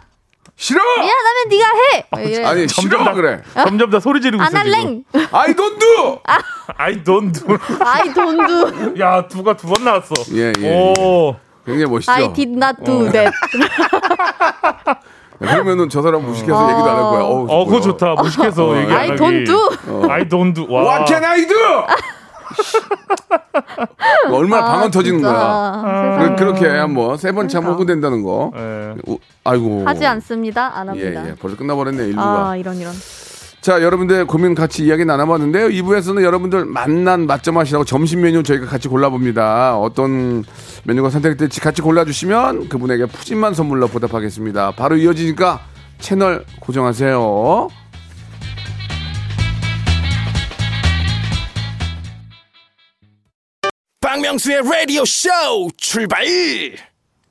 [0.61, 0.81] 싫어.
[0.83, 1.65] 미안하면 네가
[2.19, 2.27] 해.
[2.29, 2.45] 이래.
[2.45, 3.41] 아니 점점 싫어 다 그래.
[3.53, 4.73] 점점 다 소리 지르고 안 있어 지금.
[4.73, 5.03] 할랭.
[5.31, 6.19] I don't do.
[6.77, 7.57] I don't do.
[7.79, 9.01] I don't do.
[9.01, 10.13] 야, 두가 두 번 나왔어.
[10.33, 11.33] 예, 예, 오.
[11.65, 12.11] 굉장히 멋있죠.
[12.11, 13.31] I did not do that.
[15.39, 17.21] 그러면은 저 사람 무식해서 얘기도 안 할 거야.
[17.21, 17.81] 어우, 어, 그거 뭐야.
[17.81, 18.13] 좋다.
[18.15, 19.21] 무식해서 얘기 안 I 하기.
[19.21, 20.09] don't do.
[20.11, 20.65] I don't do.
[20.69, 20.83] 와.
[20.83, 21.55] What can I do?
[24.31, 25.33] 얼마나 방언 터지는 거야.
[25.33, 26.35] 아, 세상에.
[26.35, 27.69] 그, 렇게 한번 세 번참 그러니까.
[27.71, 28.51] 먹고 된다는 거.
[28.55, 28.95] 예.
[29.07, 29.83] 오, 아이고.
[29.85, 30.77] 하지 않습니다.
[30.77, 31.29] 안 예, 합니다.
[31.29, 31.35] 예.
[31.35, 32.49] 벌써 끝나버렸네, 일부가.
[32.49, 32.93] 아 이런 이런.
[33.61, 35.67] 자, 여러분들 고민 같이 이야기 나눠봤는데요.
[35.67, 39.77] 2부에서는 여러분들 만난 맛점 하시라고 점심 메뉴 저희가 같이 골라봅니다.
[39.77, 40.45] 어떤
[40.85, 44.71] 메뉴가 선택될지 같이 골라주시면 그분에게 푸짐한 선물로 보답하겠습니다.
[44.77, 45.59] 바로 이어지니까
[45.99, 47.67] 채널 고정하세요.
[54.09, 55.29] 박명수의 라디오 쇼
[55.77, 56.25] 출발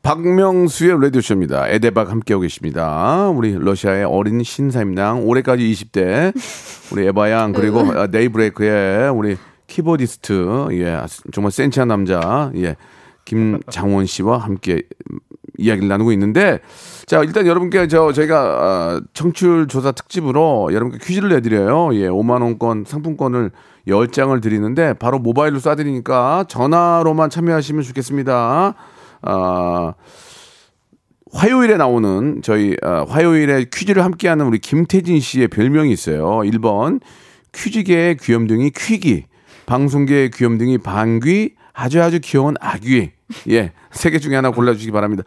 [0.03, 1.69] 박명수의 라디오쇼입니다.
[1.71, 3.29] 에데박 함께하고 계십니다.
[3.31, 6.33] 우리 러시아의 어린 신사임당, 올해까지 20대,
[6.93, 9.37] 우리 에바양, 그리고 아, 네이브레이크의 우리
[9.67, 11.01] 키보디스트, 예,
[11.33, 12.77] 정말 센치한 남자, 예,
[13.25, 14.83] 김장원 씨와 함께
[15.59, 16.61] 이야기를 나누고 있는데,
[17.07, 21.94] 자, 일단 여러분께 저, 저희가, 아, 청취율 조사 특집으로 여러분께 퀴즈를 내드려요.
[21.94, 23.51] 예, 5만 원권 상품권을
[23.87, 28.75] 10장을 드리는데, 바로 모바일로 쏴드리니까 전화로만 참여하시면 좋겠습니다.
[29.23, 29.94] 아,
[31.33, 36.25] 화요일에 나오는 저희 아, 화요일에 퀴즈를 함께하는 우리 김태진 씨의 별명이 있어요.
[36.44, 37.01] 1번
[37.53, 39.25] 퀴즈계의 귀염둥이 퀴기,
[39.66, 43.11] 방송계의 귀염둥이 방귀, 아주 아주 귀여운 아귀.
[43.51, 45.23] 예, 세 개 중에 하나 골라주시기 바랍니다.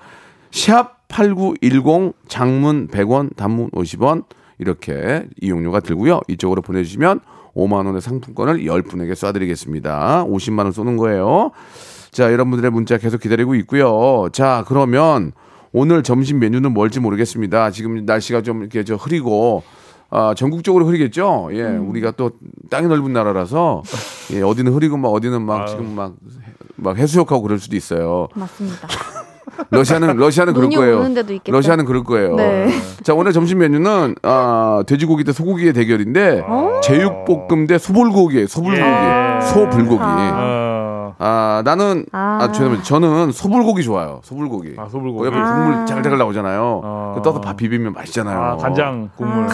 [0.51, 4.25] 샵 8910 장문 100원, 단문 50원
[4.59, 6.21] 이렇게 이용료가 들고요.
[6.27, 7.19] 이쪽으로 보내주시면
[7.55, 10.25] 5만 원의 상품권을 10분에게 쏴드리겠습니다.
[10.29, 11.51] 50만 원 쏘는 거예요.
[12.11, 14.29] 자, 여러분들의 문자 계속 기다리고 있고요.
[14.31, 15.31] 자, 그러면
[15.73, 17.71] 오늘 점심 메뉴는 뭘지 모르겠습니다.
[17.71, 19.63] 지금 날씨가 좀 이렇게 저 흐리고
[20.09, 21.49] 아, 전국적으로 흐리겠죠?
[21.53, 22.31] 예, 우리가 또
[22.69, 23.81] 땅이 넓은 나라라서
[24.33, 26.15] 예, 어디는 흐리고 막 어디는 막 지금 막,
[26.75, 28.27] 막 해수욕하고 그럴 수도 있어요.
[28.35, 28.87] 맞습니다.
[29.69, 30.99] 러시아는 러시아는 그럴 거예요.
[30.99, 31.55] 오는 데도 있겠죠.
[31.55, 32.35] 러시아는 그럴 거예요.
[32.35, 32.69] 네.
[33.03, 36.43] 자 오늘 점심 메뉴는 아, 돼지고기 대 소고기의 대결인데
[36.83, 39.41] 제육볶음 대 소불고기, 소불고기, 예.
[39.41, 40.01] 소불고기.
[40.03, 40.70] 아.
[41.21, 42.51] 어, 아 나는 아, 아.
[42.51, 42.83] 죄송합니다.
[42.83, 44.21] 저는 소불고기 좋아요.
[44.23, 44.73] 소불고기.
[44.77, 45.27] 아, 소불고기.
[45.27, 45.53] 옆에 아.
[45.53, 46.81] 국물 자글자글 나오잖아요.
[46.83, 47.13] 어.
[47.15, 48.39] 그 떠서 밥 비비면 맛있잖아요.
[48.39, 49.45] 아, 간장 국물.
[49.45, 49.53] 네.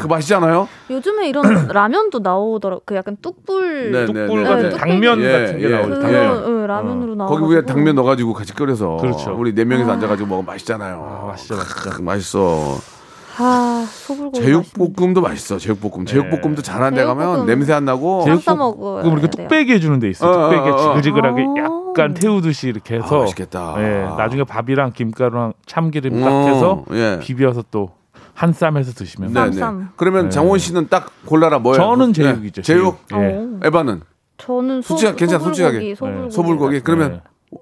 [0.00, 0.68] 그 맛있잖아요.
[0.90, 2.80] 요즘에 이런 라면도 나오더라.
[2.84, 3.92] 그 약간 뚝불.
[3.92, 4.76] 네, 뚝불 네, 같은 네.
[4.76, 5.68] 당면 예, 같은 게 예.
[5.70, 5.88] 나오죠.
[5.88, 6.44] 그 당면.
[6.46, 7.30] 응, 라면으로 나와.
[7.30, 9.34] 거기 위에 당면 넣어가지고 같이 끓여서 그렇죠.
[9.38, 11.20] 우리 네 명이서 앉아가지고 먹으면 맛있잖아요.
[11.22, 12.02] 아, 맛있죠, 맛있죠.
[12.02, 12.95] 맛있어.
[13.38, 14.40] 아 소불고기.
[14.40, 15.58] 제육볶음도 맛있어.
[15.58, 16.06] 제육볶음.
[16.06, 17.46] 제육볶음도 잘하는 데 가면 제육볶음.
[17.46, 18.22] 냄새 안 나고.
[18.24, 19.48] 제육- 싸 먹어야 그럼 이렇게 돼요.
[19.48, 20.30] 뚝배기 해주는 데 있어 요.
[20.30, 20.78] 어, 어, 뚝배기 어, 어.
[20.88, 21.64] 지글지글하게 아.
[21.64, 23.18] 약간 태우듯이 이렇게 아, 해서.
[23.20, 23.74] 맛있겠다.
[23.78, 27.18] 예, 나중에 밥이랑 김가루랑 참기름 딱 어, 해서 예.
[27.20, 27.90] 비벼서 또
[28.38, 29.32] 한 쌈 해서 드시면.
[29.32, 29.52] 네, 네.
[29.52, 29.88] 쌈.
[29.96, 30.30] 그러면 네.
[30.30, 31.82] 장원 씨는 딱 골라라 뭐예요?
[31.82, 32.22] 저는 네.
[32.22, 32.60] 제육이죠.
[32.62, 32.98] 제육.
[33.08, 33.22] 제육.
[33.22, 33.34] 예.
[33.34, 33.60] 어.
[33.64, 34.02] 에바는
[34.36, 35.94] 저는 소, 솔직하- 괜찮아, 솔직하게.
[35.94, 36.30] 소불고기, 소불고기.
[36.34, 36.80] 소불고기.
[36.80, 37.58] 그러면 네.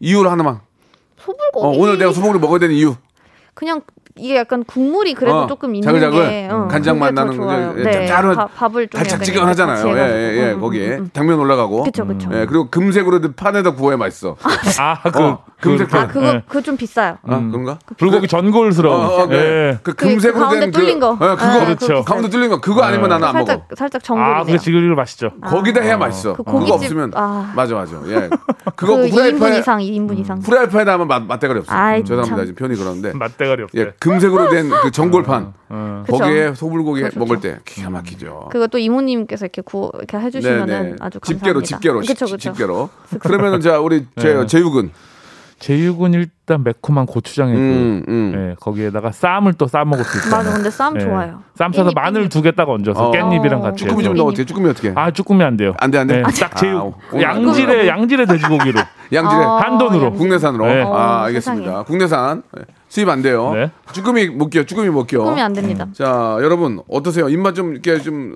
[0.00, 0.60] 이유를 하나만.
[1.18, 1.66] 소불고기.
[1.66, 2.94] 어, 오늘 내가 소불고기 먹어야 되는 이유.
[3.52, 3.82] 그냥
[4.20, 6.28] 이게 약간 국물이 그래도 어, 조금 있는 자글자글.
[6.28, 7.72] 게 어, 간장 맛더 나는 좋아요.
[7.74, 9.96] 그 네, 짭짤한 밥- 밥을 좀 달짝지근 하잖아요.
[9.96, 10.54] 예, 예, 예.
[10.54, 11.84] 거기에 당면 올라가고.
[11.84, 12.28] 그쵸 그쵸.
[12.32, 14.36] 예, 그리고 금색으로 판에다 구워야 맛있어.
[14.78, 16.42] 아, 그, 어, 금색 그, 아 그거 예.
[16.46, 17.18] 그거 좀 비싸요.
[17.22, 17.78] 아, 그런가?
[17.96, 19.00] 불고기 전골스러운.
[19.06, 19.36] 어, 어, 네.
[19.36, 19.78] 예.
[19.82, 21.12] 그그 금색으로 가운데 된 뚫린 그, 거.
[21.14, 22.04] 예, 그거 아, 그렇죠.
[22.04, 23.46] 가운데 뚫린 거 그거 아니면 나는 안 먹어.
[23.46, 24.44] 살짝 살짝 아, 전골이네요.
[24.46, 25.30] 그게 지글지글 맛있죠.
[25.44, 26.34] 거기다 해야 맛있어.
[26.34, 27.52] 그 그거 없으면 아.
[27.56, 27.92] 맞아 맞아.
[28.08, 28.28] 예.
[28.76, 30.38] 그거 그 2인분 후라이팬 이상 2인분 이상.
[30.38, 31.72] 후라이팬에 하면 맛 맛대가리 없어.
[31.72, 32.36] 죄송합니다.
[32.36, 32.46] 참.
[32.46, 33.12] 지금 편이 그런데.
[33.14, 33.80] 맛대가리 없대.
[33.80, 35.52] 예, 금색으로 된 그 전골판.
[35.68, 36.02] 어.
[36.06, 36.18] 그쵸.
[36.18, 37.40] 거기에 소불고기 그거 먹을.
[37.40, 38.48] 때 기가 막히죠.
[38.50, 41.26] 그거 또 이모님께서 이렇게 구워 이렇게 해주시면은 아주 감사합니다.
[41.26, 42.36] 집게로 집게로 그쵸 집- 그쵸.
[42.52, 42.88] 집게로.
[43.20, 44.46] 그러면은 자 우리 제 네.
[44.46, 44.90] 제육은
[45.60, 48.32] 제육은 일단 매콤한 고추장이고 음, 음.
[48.34, 50.30] 예, 거기에다가 쌈을 또 싸 먹을 수 있어요.
[50.34, 51.00] 맞아 근데 쌈 예.
[51.00, 51.42] 좋아요.
[51.54, 52.30] 쌈 싸서 깻잎, 마늘 깻잎.
[52.30, 53.12] 두개 딱 얹어서 어.
[53.12, 53.60] 깻잎이랑 어.
[53.60, 54.22] 같이 쭈꾸미 좀 해서.
[54.22, 54.44] 넣어 어떻게?
[54.46, 54.92] 쭈꾸미 어떻게?
[54.94, 55.74] 아 쭈꾸미 안 돼요.
[55.78, 56.16] 안 돼, 안 돼?
[56.16, 58.80] 네, 아, 딱 제육 오늘 양질의 양질의 돼지고기로.
[59.12, 60.12] 양질의 어, 한돈으로.
[60.12, 60.64] 국내산으로.
[60.66, 60.82] 네.
[60.82, 61.64] 아, 어, 알겠습니다.
[61.70, 61.84] 세상에.
[61.84, 62.62] 국내산 네.
[62.90, 63.52] 수입 안 돼요.
[63.54, 63.70] 네.
[63.92, 64.64] 쭈꾸미 못 끼요.
[64.66, 65.24] 쭈꾸미 못 끼요.
[65.24, 65.86] 꿈이 안 됩니다.
[65.94, 67.28] 자, 여러분 어떠세요?
[67.30, 68.34] 입맛 좀 이렇게 좀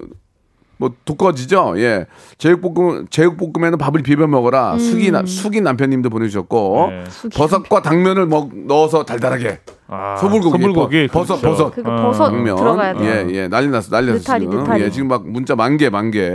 [0.76, 1.74] 뭐 두꺼워지죠?
[1.76, 2.06] 예.
[2.36, 4.76] 제육볶음 제육볶음에는 밥을 비벼 먹어라.
[4.76, 7.04] 숙이 나, 숙이 남편님도 보내주셨고 네.
[7.32, 11.56] 버섯과 당면을 먹 넣어서 달달하게 아, 소불고기, 소불고기 버- 버섯, 그렇죠.
[11.70, 11.74] 버섯.
[11.76, 11.96] 그거 어.
[12.02, 13.08] 버섯 당면 들어가야 돼요.
[13.08, 13.48] 예, 예.
[13.48, 13.88] 난리 났어.
[13.88, 14.58] 난리 났어 느타리, 지금.
[14.64, 14.82] 느타리.
[14.82, 16.32] 예, 지금 막 문자 만 개, 만 개.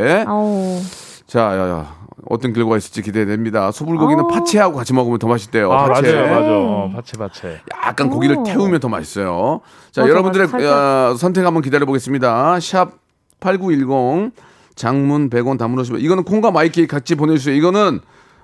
[1.28, 1.99] 자, 야, 야.
[2.28, 3.72] 어떤 결과가 있을지 기대됩니다.
[3.72, 4.28] 소불고기는 어.
[4.28, 5.72] 파채하고 같이 먹으면 더 맛있대요.
[5.72, 6.14] 아 파채.
[6.14, 6.48] 맞아요, 맞아.
[6.52, 7.62] 어, 파채 파채.
[7.86, 8.44] 약간 고기를 오.
[8.44, 9.62] 태우면 더 맛있어요.
[9.92, 11.12] 자, 맞아, 여러분들의 맞아.
[11.12, 12.60] 어, 선택 한번 기다려 보겠습니다.
[12.60, 12.92] 샵
[13.40, 14.32] 8910
[14.76, 17.56] 장문 100원 담으시면 이거는 콩과 마이키 같이 보내 주세요.
[17.56, 18.00] 이거는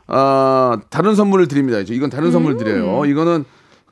[0.07, 1.79] 어, 다른 선물을 드립니다.
[1.79, 2.31] 이제 이건 다른 음.
[2.31, 3.05] 선물 드려요.
[3.05, 3.45] 이거는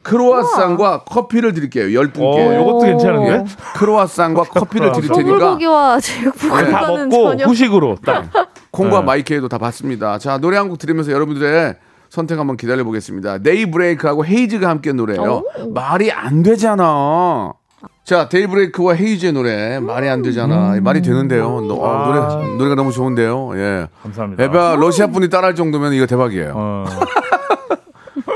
[0.04, 1.86] 크로아상과 커피를 드릴게요.
[2.02, 2.22] 10분께.
[2.22, 3.32] 어, 요것도 괜찮은데?
[3.32, 3.44] 예?
[3.76, 8.26] 크로아상과 커피를 드릴 테니까 소불고기와 다 제육볶음과는 먹고 전혀 후식으로 딱.
[8.72, 9.06] 콩과 네.
[9.06, 10.18] 마이케이도 다 받습니다.
[10.20, 11.76] 자, 노래 한 곡 들으면서 여러분들의
[12.10, 13.40] 선택 한번 기다려 보겠습니다.
[13.40, 15.44] 데이브레이크하고 헤이즈가 함께 노래해요.
[15.74, 17.54] 말이 안 되잖아.
[18.06, 20.78] 자, 데이브레이크와 헤이즈의 노래 말이 안 되잖아.
[20.82, 21.62] 말이 되는데요.
[21.62, 23.52] 노, 어, 노래 노래가 너무 좋은데요.
[23.56, 23.88] 예.
[24.04, 24.44] 감사합니다.
[24.44, 26.52] 에바 러시아 분이 따라할 정도면 이거 대박이에요.
[26.56, 26.86] 어,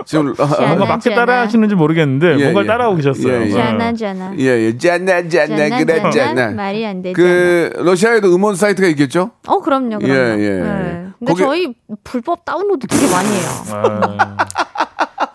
[0.07, 2.65] 지금 아, 아, 뭔가 맞게 따라 하시는지 모르겠는데 예, 뭔가 예.
[2.67, 3.41] 따라하고 계셨어요.
[3.41, 3.51] 예, 예.
[3.51, 4.33] 잖아 잖아.
[4.39, 4.77] 예, 예.
[4.77, 6.51] 짠나 짠나 그래 짠나.
[6.51, 7.13] 말이 안 되잖아.
[7.13, 9.31] 그 러시아에도 음원 사이트가 있겠죠?
[9.47, 9.99] 어 그럼요.
[9.99, 10.13] 그럼요.
[10.13, 10.49] 예, 예.
[10.61, 11.07] 네.
[11.19, 11.73] 근데 거기- 저희
[12.05, 13.49] 불법 다운로드 되게 많이 해요.
[13.73, 14.37] 아,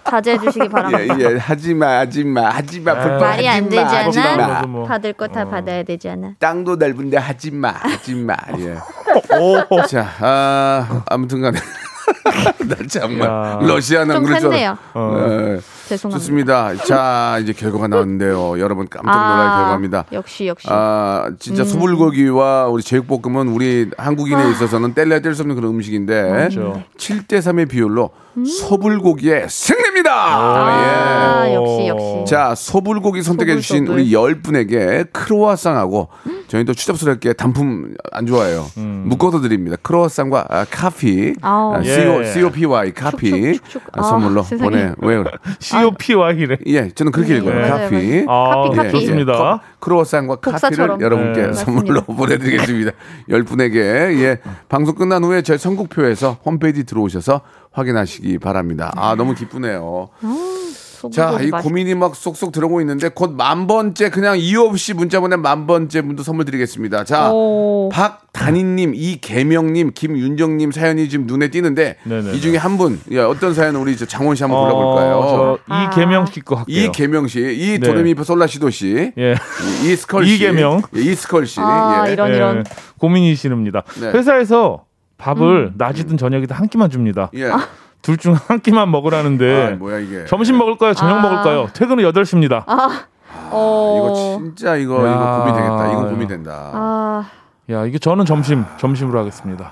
[0.09, 1.17] 자제해 주시기 바랍니다.
[1.21, 1.37] 예, 예.
[1.39, 2.95] 하지 마, 하지 마, 하지 마.
[2.99, 4.37] 불법 말이 안 하지 마, 하지 되잖아.
[4.37, 4.47] 마.
[4.55, 4.87] 다운로드 뭐.
[4.87, 6.35] 받을 거 다 받아야 되잖아.
[6.39, 8.35] 땅도 넓은데 하지 마, 하지 마.
[8.59, 8.77] 예.
[9.39, 11.59] 오, 자, 아, 아무튼간에
[12.69, 13.59] 나 정말 야.
[13.63, 14.77] 러시아는 좀 그럴 줄 샜네요.
[14.95, 15.17] 어.
[15.19, 15.61] 예.
[15.89, 16.19] 죄송합니다.
[16.19, 16.75] 좋습니다.
[16.85, 18.59] 자, 이제 결과가 나왔는데요.
[18.61, 20.05] 여러분 깜짝 놀랄 아, 결과입니다.
[20.13, 20.67] 역시 역시.
[20.71, 26.83] 아, 진짜 소불고기와 우리 제육볶음은 우리 한국인에 있어서는 뗄래야 뗄 수 없는 그런 음식인데 그렇죠.
[26.99, 28.11] 7대 3의 비율로
[28.47, 30.11] 소불고기의 승리입니다.
[30.15, 31.55] 아, 예.
[31.55, 32.25] 역시 역시.
[32.27, 36.09] 자, 소불고기 선택해 주신 소불, 우리 10분에게 크로와상하고
[36.49, 38.67] 저희는 또 추잡스럽게 단품 안 좋아해요.
[38.77, 39.77] 묶어서 드립니다.
[39.83, 41.35] 크로와상과 아, 카피.
[41.43, 41.75] 아우.
[41.75, 41.92] 아, 예.
[41.95, 43.59] CO, COPY 카피.
[43.93, 44.45] 아, 선물로 아.
[44.59, 44.93] 보내.
[44.99, 45.31] 왜 그래?
[45.59, 46.57] COPY래.
[46.67, 47.55] 예, 저는 그렇게 네, 읽어요.
[47.55, 48.25] 맞아요, 카피.
[48.29, 48.91] 아, 카피, 카피.
[48.93, 49.33] 좋습니다.
[49.61, 51.01] 크- 크로와상과 카피를 복사처럼.
[51.01, 51.53] 여러분께 네.
[51.53, 52.03] 선물로.
[52.03, 52.93] 보내드리겠습니다.
[53.31, 57.41] 열 분에게 예 방송 끝난 후에 저희 선곡표에서 홈페이지 들어오셔서
[57.73, 58.93] 확인하시기 바랍니다.
[58.97, 60.09] 아 너무 기쁘네요.
[61.11, 65.19] 자, 이 맛있- 고민이 막 쏙쏙 들어오고 있는데 곧 만 번째 그냥 이유 없이 문자
[65.21, 67.05] 보낸 만 번째 분도 선물 드리겠습니다.
[67.05, 67.89] 자, 오.
[67.93, 72.33] 박단희님, 이계명님, 김윤정님 사연이 지금 눈에 띄는데 네네네.
[72.37, 75.17] 이 중에 한 분, 예, 어떤 사연 우리 저 장원 씨 한번 골라볼까요?
[75.17, 75.85] 어, 저 아.
[75.93, 76.85] 이계명 씨 거 할게요.
[76.85, 77.87] 이계명 씨, 이 네.
[77.87, 79.35] 도레미파 솔라시도 씨, 예.
[79.85, 80.83] 이- 이스컬 씨, 이계명.
[80.97, 82.13] 예, 이스컬 씨, 아, 예.
[82.13, 82.65] 이런 예, 이런.
[82.99, 83.83] 고민이시릅니다.
[84.01, 84.11] 네.
[84.11, 84.85] 회사에서
[85.19, 85.75] 밥을 음.
[85.77, 87.31] 낮이든 저녁이든 한 끼만 줍니다.
[87.35, 87.51] 예.
[88.03, 90.27] 둘 중 한 끼만 먹으라는데 아, 뭐야 이게?
[90.27, 90.93] 점심 먹을까요?
[90.95, 91.23] 저녁 아.
[91.23, 91.69] 먹을까요?
[91.73, 92.65] 퇴근은 8시입니다.
[93.55, 93.97] 어.
[93.99, 95.39] 이거 진짜 이거 이거 야.
[95.39, 95.93] 고민 되겠다.
[95.93, 96.71] 이거 고민 된다.
[96.75, 97.31] 아,
[97.71, 99.71] 야, 이게 저는 점심 점심으로 하겠습니다.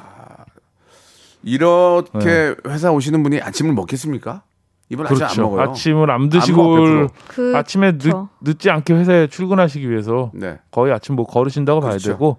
[1.42, 4.42] 이렇게 회사 오시는 분이 아침을 먹겠습니까?
[4.90, 5.42] 이분 아침 안 그렇죠.
[5.42, 5.70] 먹어요.
[5.70, 7.10] 아침을 안안 드시고 100%.
[7.28, 8.12] 그 아침에 늦.
[8.40, 10.58] 늦지 않게 회사에 출근하시기 위해서 네.
[10.70, 12.10] 거의 아침 뭐 걸으신다고 봐야 그렇죠.
[12.12, 12.36] 되고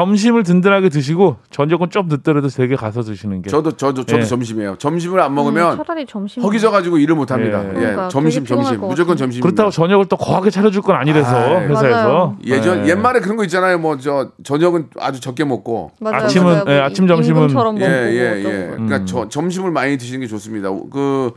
[0.00, 4.26] 점심을 든든하게 드시고 저녁은 좀 늦더라도 되게 가서 드시는 게 저도 저도 저도 예.
[4.26, 4.76] 점심이에요.
[4.76, 6.42] 점심을 안 먹으면 음, 차라리 점심.
[6.42, 7.64] 허기져 가지고 일을 못 합니다.
[7.64, 7.68] 예.
[7.70, 7.72] 예.
[7.72, 9.16] 그러니까 점심 되게 피곤할 점심 것 무조건.
[9.16, 9.40] 점심.
[9.40, 11.64] 그렇다고 저녁을 또 거하게 차려줄 건 아니라서 아이.
[11.68, 11.78] 회사에서
[12.08, 12.36] 맞아요.
[12.44, 12.90] 예전 예.
[12.90, 13.78] 옛말에 그런 거 있잖아요.
[13.78, 16.64] 뭐 저 저녁은 아주 적게 먹고 맞아요, 아침은- 맞아요.
[16.68, 18.42] 예, 뭐 아침, 임- 점심은- 임금처럼 예, 먹고 예.
[18.44, 18.66] 예.
[18.72, 20.68] 그러니까 저, 점심을 많이 드시는 게 좋습니다.
[20.92, 21.32] 그,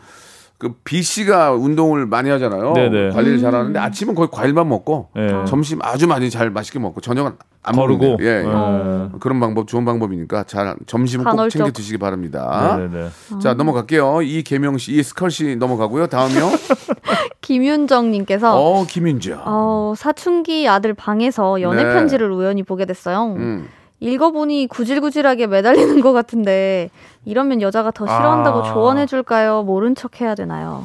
[0.60, 2.74] 그 B 씨가 운동을 많이 하잖아요.
[2.74, 3.12] 네네.
[3.12, 3.42] 관리를 음.
[3.42, 5.46] 잘하는데 아침은 거의 과일만 먹고 예.
[5.48, 7.32] 점심 아주 많이 잘 맛있게 먹고 저녁은
[7.64, 8.26] 안 거르고 먹는데.
[8.26, 8.30] 예.
[8.44, 8.46] 예.
[8.46, 9.10] 예.
[9.22, 11.60] 그런 방법 좋은 방법이니까 잘 점심은 꼭 간헐적.
[11.60, 12.76] 챙겨 드시기 바랍니다.
[12.78, 13.10] 네네네.
[13.42, 14.22] 자 넘어갈게요.
[14.22, 16.08] 이 개명 씨, 이 스컬 씨 넘어가고요.
[16.08, 16.50] 다음이요.
[17.40, 19.42] 김윤정님께서 어 김윤정.
[19.46, 21.94] 어, 사춘기 아들 방에서 연애 네.
[21.94, 23.34] 편지를 우연히 보게 됐어요.
[23.38, 23.68] 음.
[24.00, 26.90] 읽어보니 구질구질하게 매달리는 것 같은데
[27.26, 28.64] 이러면 여자가 더 싫어한다고 아.
[28.74, 29.64] 조언해줄까요?
[29.64, 30.84] 모른 척 해야 되나요?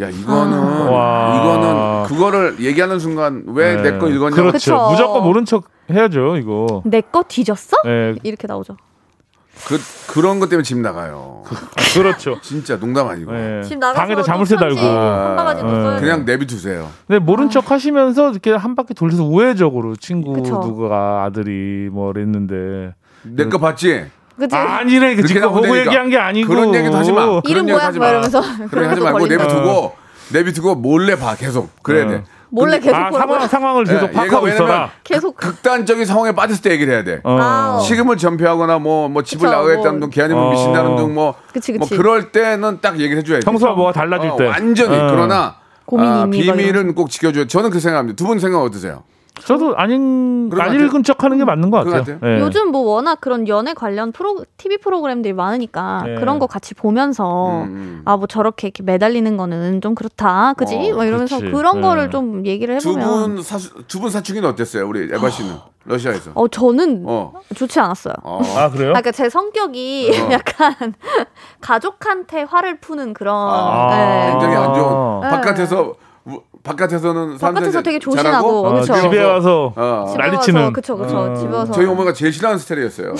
[0.00, 0.90] 야 이거는 아.
[0.90, 1.36] 와.
[1.40, 4.34] 이거는 그거를 얘기하는 순간 왜내거 읽었냐고.
[4.36, 4.52] 그렇죠.
[4.58, 4.88] 그쵸.
[4.90, 6.82] 무조건 모른 척 해야죠 이거.
[6.84, 7.76] 내 거 뒤졌어?
[7.86, 8.76] 예, 이렇게 나오죠.
[9.64, 11.42] 그 그런 것 때문에 집 나가요.
[11.94, 12.38] 그렇죠.
[12.42, 13.32] 진짜 농담 아니고.
[13.34, 13.62] 예.
[13.62, 14.76] 집 나가서 방에다 또 자물쇠 달고.
[14.78, 15.56] 한.
[15.58, 16.88] 써야 그냥 내비두세요.
[17.06, 20.60] 근데 모른 척 하시면서 이렇게 한 바퀴 돌려서 우회적으로 친구 그쵸.
[20.60, 24.04] 누가 아들이 뭐 그랬는데 내 거 봤지?
[24.38, 24.54] 그치?
[24.54, 25.78] 아니래 그 지금 보고 되니까.
[25.86, 27.22] 얘기한 게 아니고 그런 얘기도 하지 마.
[27.26, 27.86] 그런 이름 얘기 뭐야?
[27.86, 28.10] 하지 막 마.
[28.10, 29.26] 이러면서 그런 하지 말고.
[29.26, 29.92] 내비두고
[30.32, 31.82] 내비두고 몰래 봐 계속.
[31.82, 32.08] 그래야 어.
[32.08, 32.24] 돼.
[32.50, 33.48] 몰래 계속 아 상황.
[33.48, 34.90] 상황을 계속 예, 파악하고 있어라.
[35.04, 37.20] 계속 극단적인 상황에 빠졌을 때 얘기를 해야 돼.
[37.24, 37.38] 어.
[37.40, 37.80] 아.
[37.80, 40.00] 식음을 전폐하거나 뭐뭐 집을 그쵸, 나가겠다는 뭐.
[40.00, 40.50] 둥 개아니면 어.
[40.50, 41.96] 미신다는 둥뭐 그치, 뭐 그치.
[41.96, 43.44] 그럴 때는 딱 얘기를 해줘야지.
[43.44, 44.46] 평소와 뭐가 달라질 어, 때.
[44.46, 45.08] 완전히 어.
[45.10, 45.56] 그러나
[45.98, 47.46] 아, 비밀은 꼭 지켜줘야.
[47.46, 48.16] 저는 그 생각합니다.
[48.16, 49.02] 두 분 생각 어떠세요?
[49.40, 50.80] 저도 아닌 안 같아요.
[50.84, 52.18] 읽은 척 하는 게 맞는 것 그런 같아요.
[52.18, 52.40] 것 예.
[52.40, 56.14] 요즘 뭐 워낙 그런 연애 관련 프로 TV 프로그램들이 많으니까 네.
[56.16, 58.02] 그런 거 같이 보면서 음.
[58.04, 60.74] 아뭐 저렇게 이렇게 매달리는 거는 좀 그렇다, 그지?
[60.92, 61.54] 어, 뭐 이러면서 그렇지.
[61.54, 61.80] 그런 네.
[61.82, 63.42] 거를 좀 얘기를 해보면
[63.88, 64.88] 두분 사춘기는 어땠어요?
[64.88, 66.30] 우리 에바 씨는 러시아에서.
[66.34, 67.32] 어 저는 어.
[67.54, 68.14] 좋지 않았어요.
[68.24, 68.40] 어.
[68.56, 68.88] 아 그래요?
[68.90, 70.32] 아, 그러니까 제 성격이 어.
[70.32, 70.94] 약간
[71.60, 74.30] 가족한테 화를 푸는 그런 아, 네.
[74.32, 74.86] 굉장히 안 좋은.
[75.24, 75.28] 아.
[75.30, 75.94] 바깥에서 우-
[76.66, 79.00] 바깥에서는 바깥에서 사람들이 되게 조신하고 어, 그렇죠.
[79.00, 80.14] 집에 와서 어.
[80.18, 80.72] 난리치는.
[80.72, 81.34] 그쵸 그쵸 어.
[81.34, 83.14] 집에 와서 저희 어머니가 제일 싫어하는 스타일이었어요.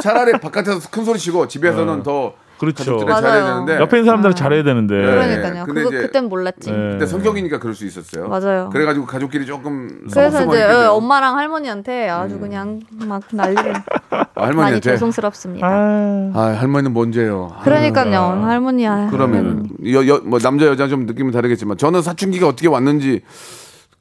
[0.00, 3.04] 차라리 바깥에서 큰 소리 치고 집에서는 더 그렇죠.
[3.04, 4.94] 잘해야 되는데 옆에 있는 사람들은 잘해야 되는데.
[4.94, 5.02] 네.
[5.02, 5.64] 그러니까요.
[5.64, 6.70] 근데 그거 이제- 그땐 몰랐지.
[6.70, 6.90] 예.
[6.92, 8.28] 그때 성격이니까 그럴 수 있었어요.
[8.28, 8.70] 맞아요.
[8.72, 10.64] 그래가지고 가족끼리 조금 그래서 이제.
[10.64, 10.70] 음.
[10.70, 13.74] 예, 엄마랑 할머니한테 아주 그냥 막 난리를
[14.10, 15.66] 아, 많이 할머니한테 죄송스럽습니다.
[15.66, 17.52] 아, 아 할머니는 뭔데요?
[17.64, 19.08] 그러니까요, 할머니야.
[19.10, 23.22] 그러면은 여, 여, 뭐 남자 여자 좀 느낌은 다르겠지만 저는 사춘기가 어떻게 왔는지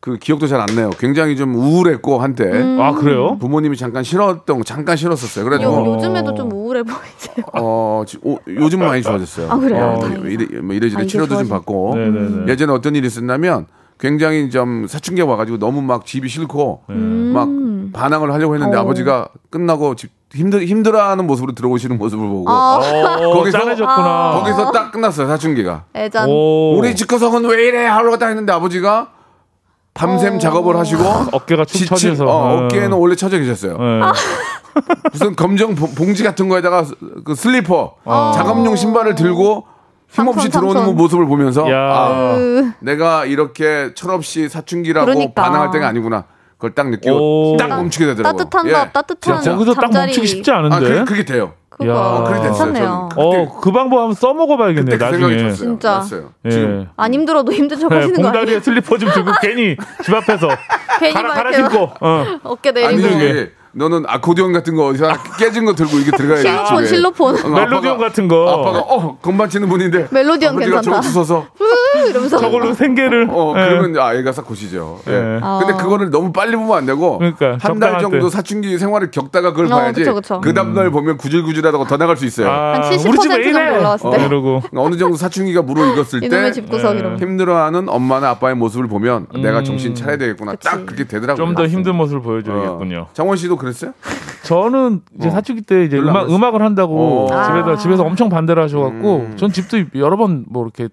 [0.02, 0.90] 그 기억도 잘 안 나요.
[0.98, 3.38] 굉장히 좀 우울했고 한때 아 그래요?
[3.40, 5.46] 부모님이 잠깐 싫었던 거 잠깐 싫었었어요.
[5.46, 7.46] 그래도 요, 요즘에도 좀 우울해 보이세요.
[7.54, 9.52] 어, 지- 오, 요즘은 많이 좋아졌어요.
[9.52, 9.94] 아, 그래요?
[9.96, 10.28] 어, 다행이다.
[10.28, 12.52] 이래, 뭐 이래저래 아, 이게 치료도 좀 좋아지- 받고 네네네.
[12.52, 13.68] 예전에 어떤 일이 있었냐면
[14.00, 17.48] 굉장히 좀 사춘기가 와가지고 너무 막 집이 싫고 막
[17.94, 18.82] 반항을 하려고 했는데 어.
[18.82, 24.32] 아버지가 끝나고 집 힘들 힘들어하는 모습으로 들어오시는 모습을 보고 아, 어, 거기서- 짠해졌구나.
[24.40, 25.84] 거기서 딱 끝났어요 사춘기가.
[25.94, 26.28] 애잔.
[26.28, 26.76] 오.
[26.80, 29.10] 우리 집구석은 왜 이래 하려고 딱 했는데 아버지가
[29.94, 30.38] 밤샘 어.
[30.38, 32.26] 작업을 하시고 어깨가 축 지친 처져서.
[32.26, 32.66] 어, 네.
[32.66, 33.78] 어깨에는 원래 처져 계셨어요.
[33.78, 34.00] 네.
[35.12, 36.86] 무슨 검정 봉- 봉지 같은 거에다가
[37.26, 37.96] 그 슬리퍼
[38.34, 39.66] 작업용 신발을 들고
[40.10, 40.96] 힘없이 삼촌, 들어오는 삼촌.
[40.98, 41.78] 모습을 보면서 야.
[41.78, 45.42] 아, 으, 내가 이렇게 철없이 사춘기라고 그러니까.
[45.44, 46.26] 반항할 때가 아니구나.
[46.58, 47.58] 그걸 딱 느끼고 오.
[47.58, 48.38] 딱 멈추게 되더라고요.
[48.38, 48.72] 따뜻한 예.
[48.74, 49.54] 밥, 따뜻한 진짜.
[49.58, 49.92] 거기서 딱.
[49.92, 50.76] 멈추기 쉽지 않은데.
[50.76, 51.54] 아, 그, 그게 돼요.
[51.82, 51.96] 그거 야.
[51.98, 52.42] 어, 그래.
[52.42, 53.10] 괜찮네요.
[53.16, 55.38] 어, 그 방법 한번 써먹어봐야겠네, 그때 그 생각이 나중에.
[55.38, 55.56] 들었어요.
[55.68, 56.04] 진짜.
[56.46, 56.50] 예.
[56.50, 58.60] 지금 안 힘들어도 힘든 척 네, 하시는 거 봉다리에 아니에요?
[58.62, 60.48] 슬리퍼 좀 들고 괜히 집 앞에서
[61.00, 61.92] 괜히 갈아, 막 갈아 이렇게 신고.
[62.02, 62.26] 어.
[62.44, 62.90] 어깨 내리고.
[63.08, 63.52] 아니지.
[63.74, 65.08] 너는 아코디언 같은 거 어디서
[65.40, 66.44] 깨진 거 들고 이게 들어가야지.
[66.48, 66.86] 실로폰.
[66.86, 67.46] 실로폰.
[67.46, 68.50] 어, 멜로디언 같은 거.
[68.50, 71.02] 아빠가 어 건반 치는 분인데 멜로디언 아버지가 괜찮다.
[71.02, 72.38] 저거 주워서 으, 이러면서.
[72.38, 73.28] 저걸로 생계를.
[73.30, 73.70] 어 예.
[73.70, 75.00] 그러면 아 애가 싹 고시죠.
[75.08, 75.12] 예.
[75.12, 75.16] 예.
[75.40, 75.78] 근데 아.
[75.78, 78.36] 그거를 너무 빨리 보면 안 되고 그러니까, 한달 적당할 정도 때.
[78.36, 80.02] 사춘기 생활을 겪다가 그걸 어, 봐야지.
[80.02, 80.42] 그쵸, 그쵸.
[80.42, 82.50] 그 다음 날 보면 구질구질하다고 더 나갈 수 있어요.
[82.50, 83.52] 아, 한 70% 우리 집에 이래.
[83.54, 84.18] 정도 올라왔을 때.
[84.22, 84.62] 어, 이러고.
[84.76, 87.16] 어느 정도 사춘기가 무르익었을 때 이놈의 집구석 예.
[87.20, 90.52] 힘들어하는 엄마나 아빠의 모습을 보면 내가 정신 차려야 되겠구나.
[90.54, 90.68] 그치.
[90.68, 91.46] 딱 그렇게 되더라고요.
[91.46, 92.24] 좀 더 힘든 모습을 어.
[92.24, 93.08] 보여줘야겠군요.
[93.14, 93.94] 정원 씨도 그랬어요?
[94.44, 95.32] 저는 이제 어.
[95.32, 96.30] 사춘기 때 이제 음악?
[96.30, 97.28] 음악을 한다고 어.
[97.28, 97.78] 집에서 아.
[97.78, 99.38] 집에서 엄청 반대를 하셔갖고 음.
[99.38, 100.90] 전 집도 여러 번 뭐 이렇게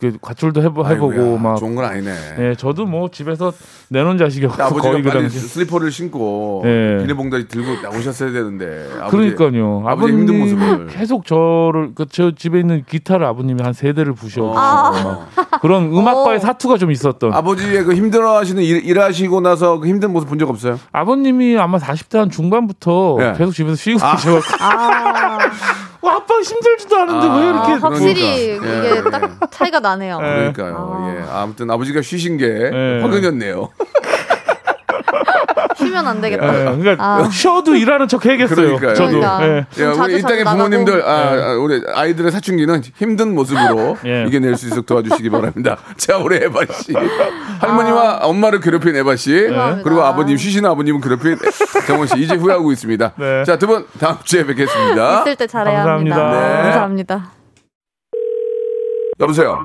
[0.00, 2.10] 이렇게 가출도 해보, 해보고 아이고야, 막 좋은 건 아니네.
[2.38, 3.52] 예, 저도 뭐 집에서
[3.88, 6.98] 내놓은 자식이었고 아버지가 거의 그 빨리 당시 슬리퍼를 신고 예.
[7.00, 9.84] 비닐봉다리 들고 나오셨어야 되는데 아버지, 그러니까요.
[9.86, 15.26] 아버지 힘든 모습을 계속 저를 그저 집에 있는 기타를 아버님이 한 세 대를 부셔 아.
[15.62, 16.40] 그런 음악과의 오.
[16.40, 20.78] 사투가 좀 있었던 아버지의 그 힘들어하시는 일, 일하시고 나서 그 힘든 모습 본 적 없어요?
[20.92, 23.34] 아버님이 아마 40대 한 중반부터 예.
[23.38, 25.38] 계속 집에서 쉬고 계셔갖고 아,
[26.02, 28.88] 어, 아빠 힘들지도 않은데 아, 왜 이렇게 아, 확실히 그러니까.
[28.88, 30.16] 이게 예, 딱 차이가 나네요.
[30.18, 30.94] 그러니까요.
[30.98, 31.14] 아.
[31.14, 31.24] 예.
[31.30, 33.00] 아무튼 아버지가 쉬신 게 예.
[33.02, 33.68] 화근이었네요.
[35.84, 36.46] 쉬면 안 되겠다.
[36.60, 37.28] 예, 그러니까 아.
[37.30, 38.56] 쉬어도 일하는 척 해야겠어요.
[38.78, 38.94] 그러니까요.
[38.94, 39.20] 저도.
[39.20, 39.46] 그러니까.
[39.46, 39.66] 예.
[39.74, 41.42] 좀 야, 우리 이 땅의 부모님들, 아, 네.
[41.42, 44.24] 아, 우리 아이들의 사춘기는 힘든 모습으로 예.
[44.28, 45.78] 이겨낼 수 있도록 도와주시기 바랍니다.
[45.96, 46.92] 자, 우리 에바 씨.
[47.60, 49.30] 할머니와 엄마를 괴롭힌 에바 씨.
[49.30, 49.82] 죄송합니다.
[49.82, 51.36] 그리고 아버님, 쉬시는 아버님은 괴롭힌
[51.86, 52.18] 장원 씨.
[52.20, 53.12] 이제 후회하고 있습니다.
[53.16, 53.44] 네.
[53.44, 55.20] 자, 두 분 다음 주에 뵙겠습니다.
[55.20, 56.16] 있을 때 잘해야 감사합니다.
[56.16, 56.40] 합니다.
[56.56, 56.62] 네.
[56.62, 57.30] 감사합니다.
[59.20, 59.64] 여보세요.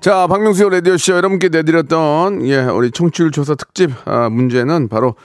[0.00, 5.16] 자, 박명수의 라디오쇼 여러분께 내드렸던, 예, 우리 청취율 조사 특집, 아, 문제는 바로,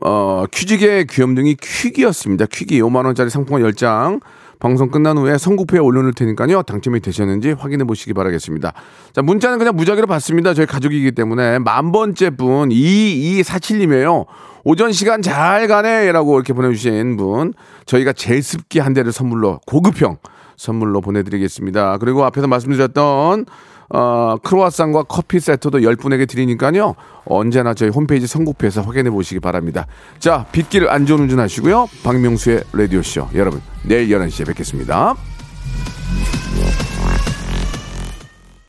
[0.00, 2.46] 어, 퀴즈계 귀염둥이 퀴기였습니다.
[2.50, 4.22] 퀴기 5만원짜리 상품권 10장.
[4.60, 6.62] 방송 끝난 후에 선곡표에 올려놓을 테니까요.
[6.62, 8.72] 당첨이 되셨는지 확인해 보시기 바라겠습니다.
[9.12, 10.54] 자, 문자는 그냥 무작위로 받습니다.
[10.54, 11.58] 저희 가족이기 때문에.
[11.58, 14.24] 만 번째 분, 2247님이에요.
[14.64, 16.10] 오전 시간 잘 가네.
[16.12, 17.52] 라고 이렇게 보내주신 분.
[17.84, 20.16] 저희가 제습기 한 대를 선물로, 고급형
[20.56, 21.98] 선물로 보내드리겠습니다.
[21.98, 23.44] 그리고 앞에서 말씀드렸던,
[23.90, 26.94] 어, 크로아상과 커피 세트도 10분에게 드리니까요.
[27.26, 29.86] 언제나 저희 홈페이지 선곡표에서 확인해 보시기 바랍니다.
[30.18, 31.88] 자, 빗길 안전 운전하시고요.
[32.02, 33.28] 박명수의 라디오쇼.
[33.34, 35.14] 여러분, 내일 11시에 뵙겠습니다.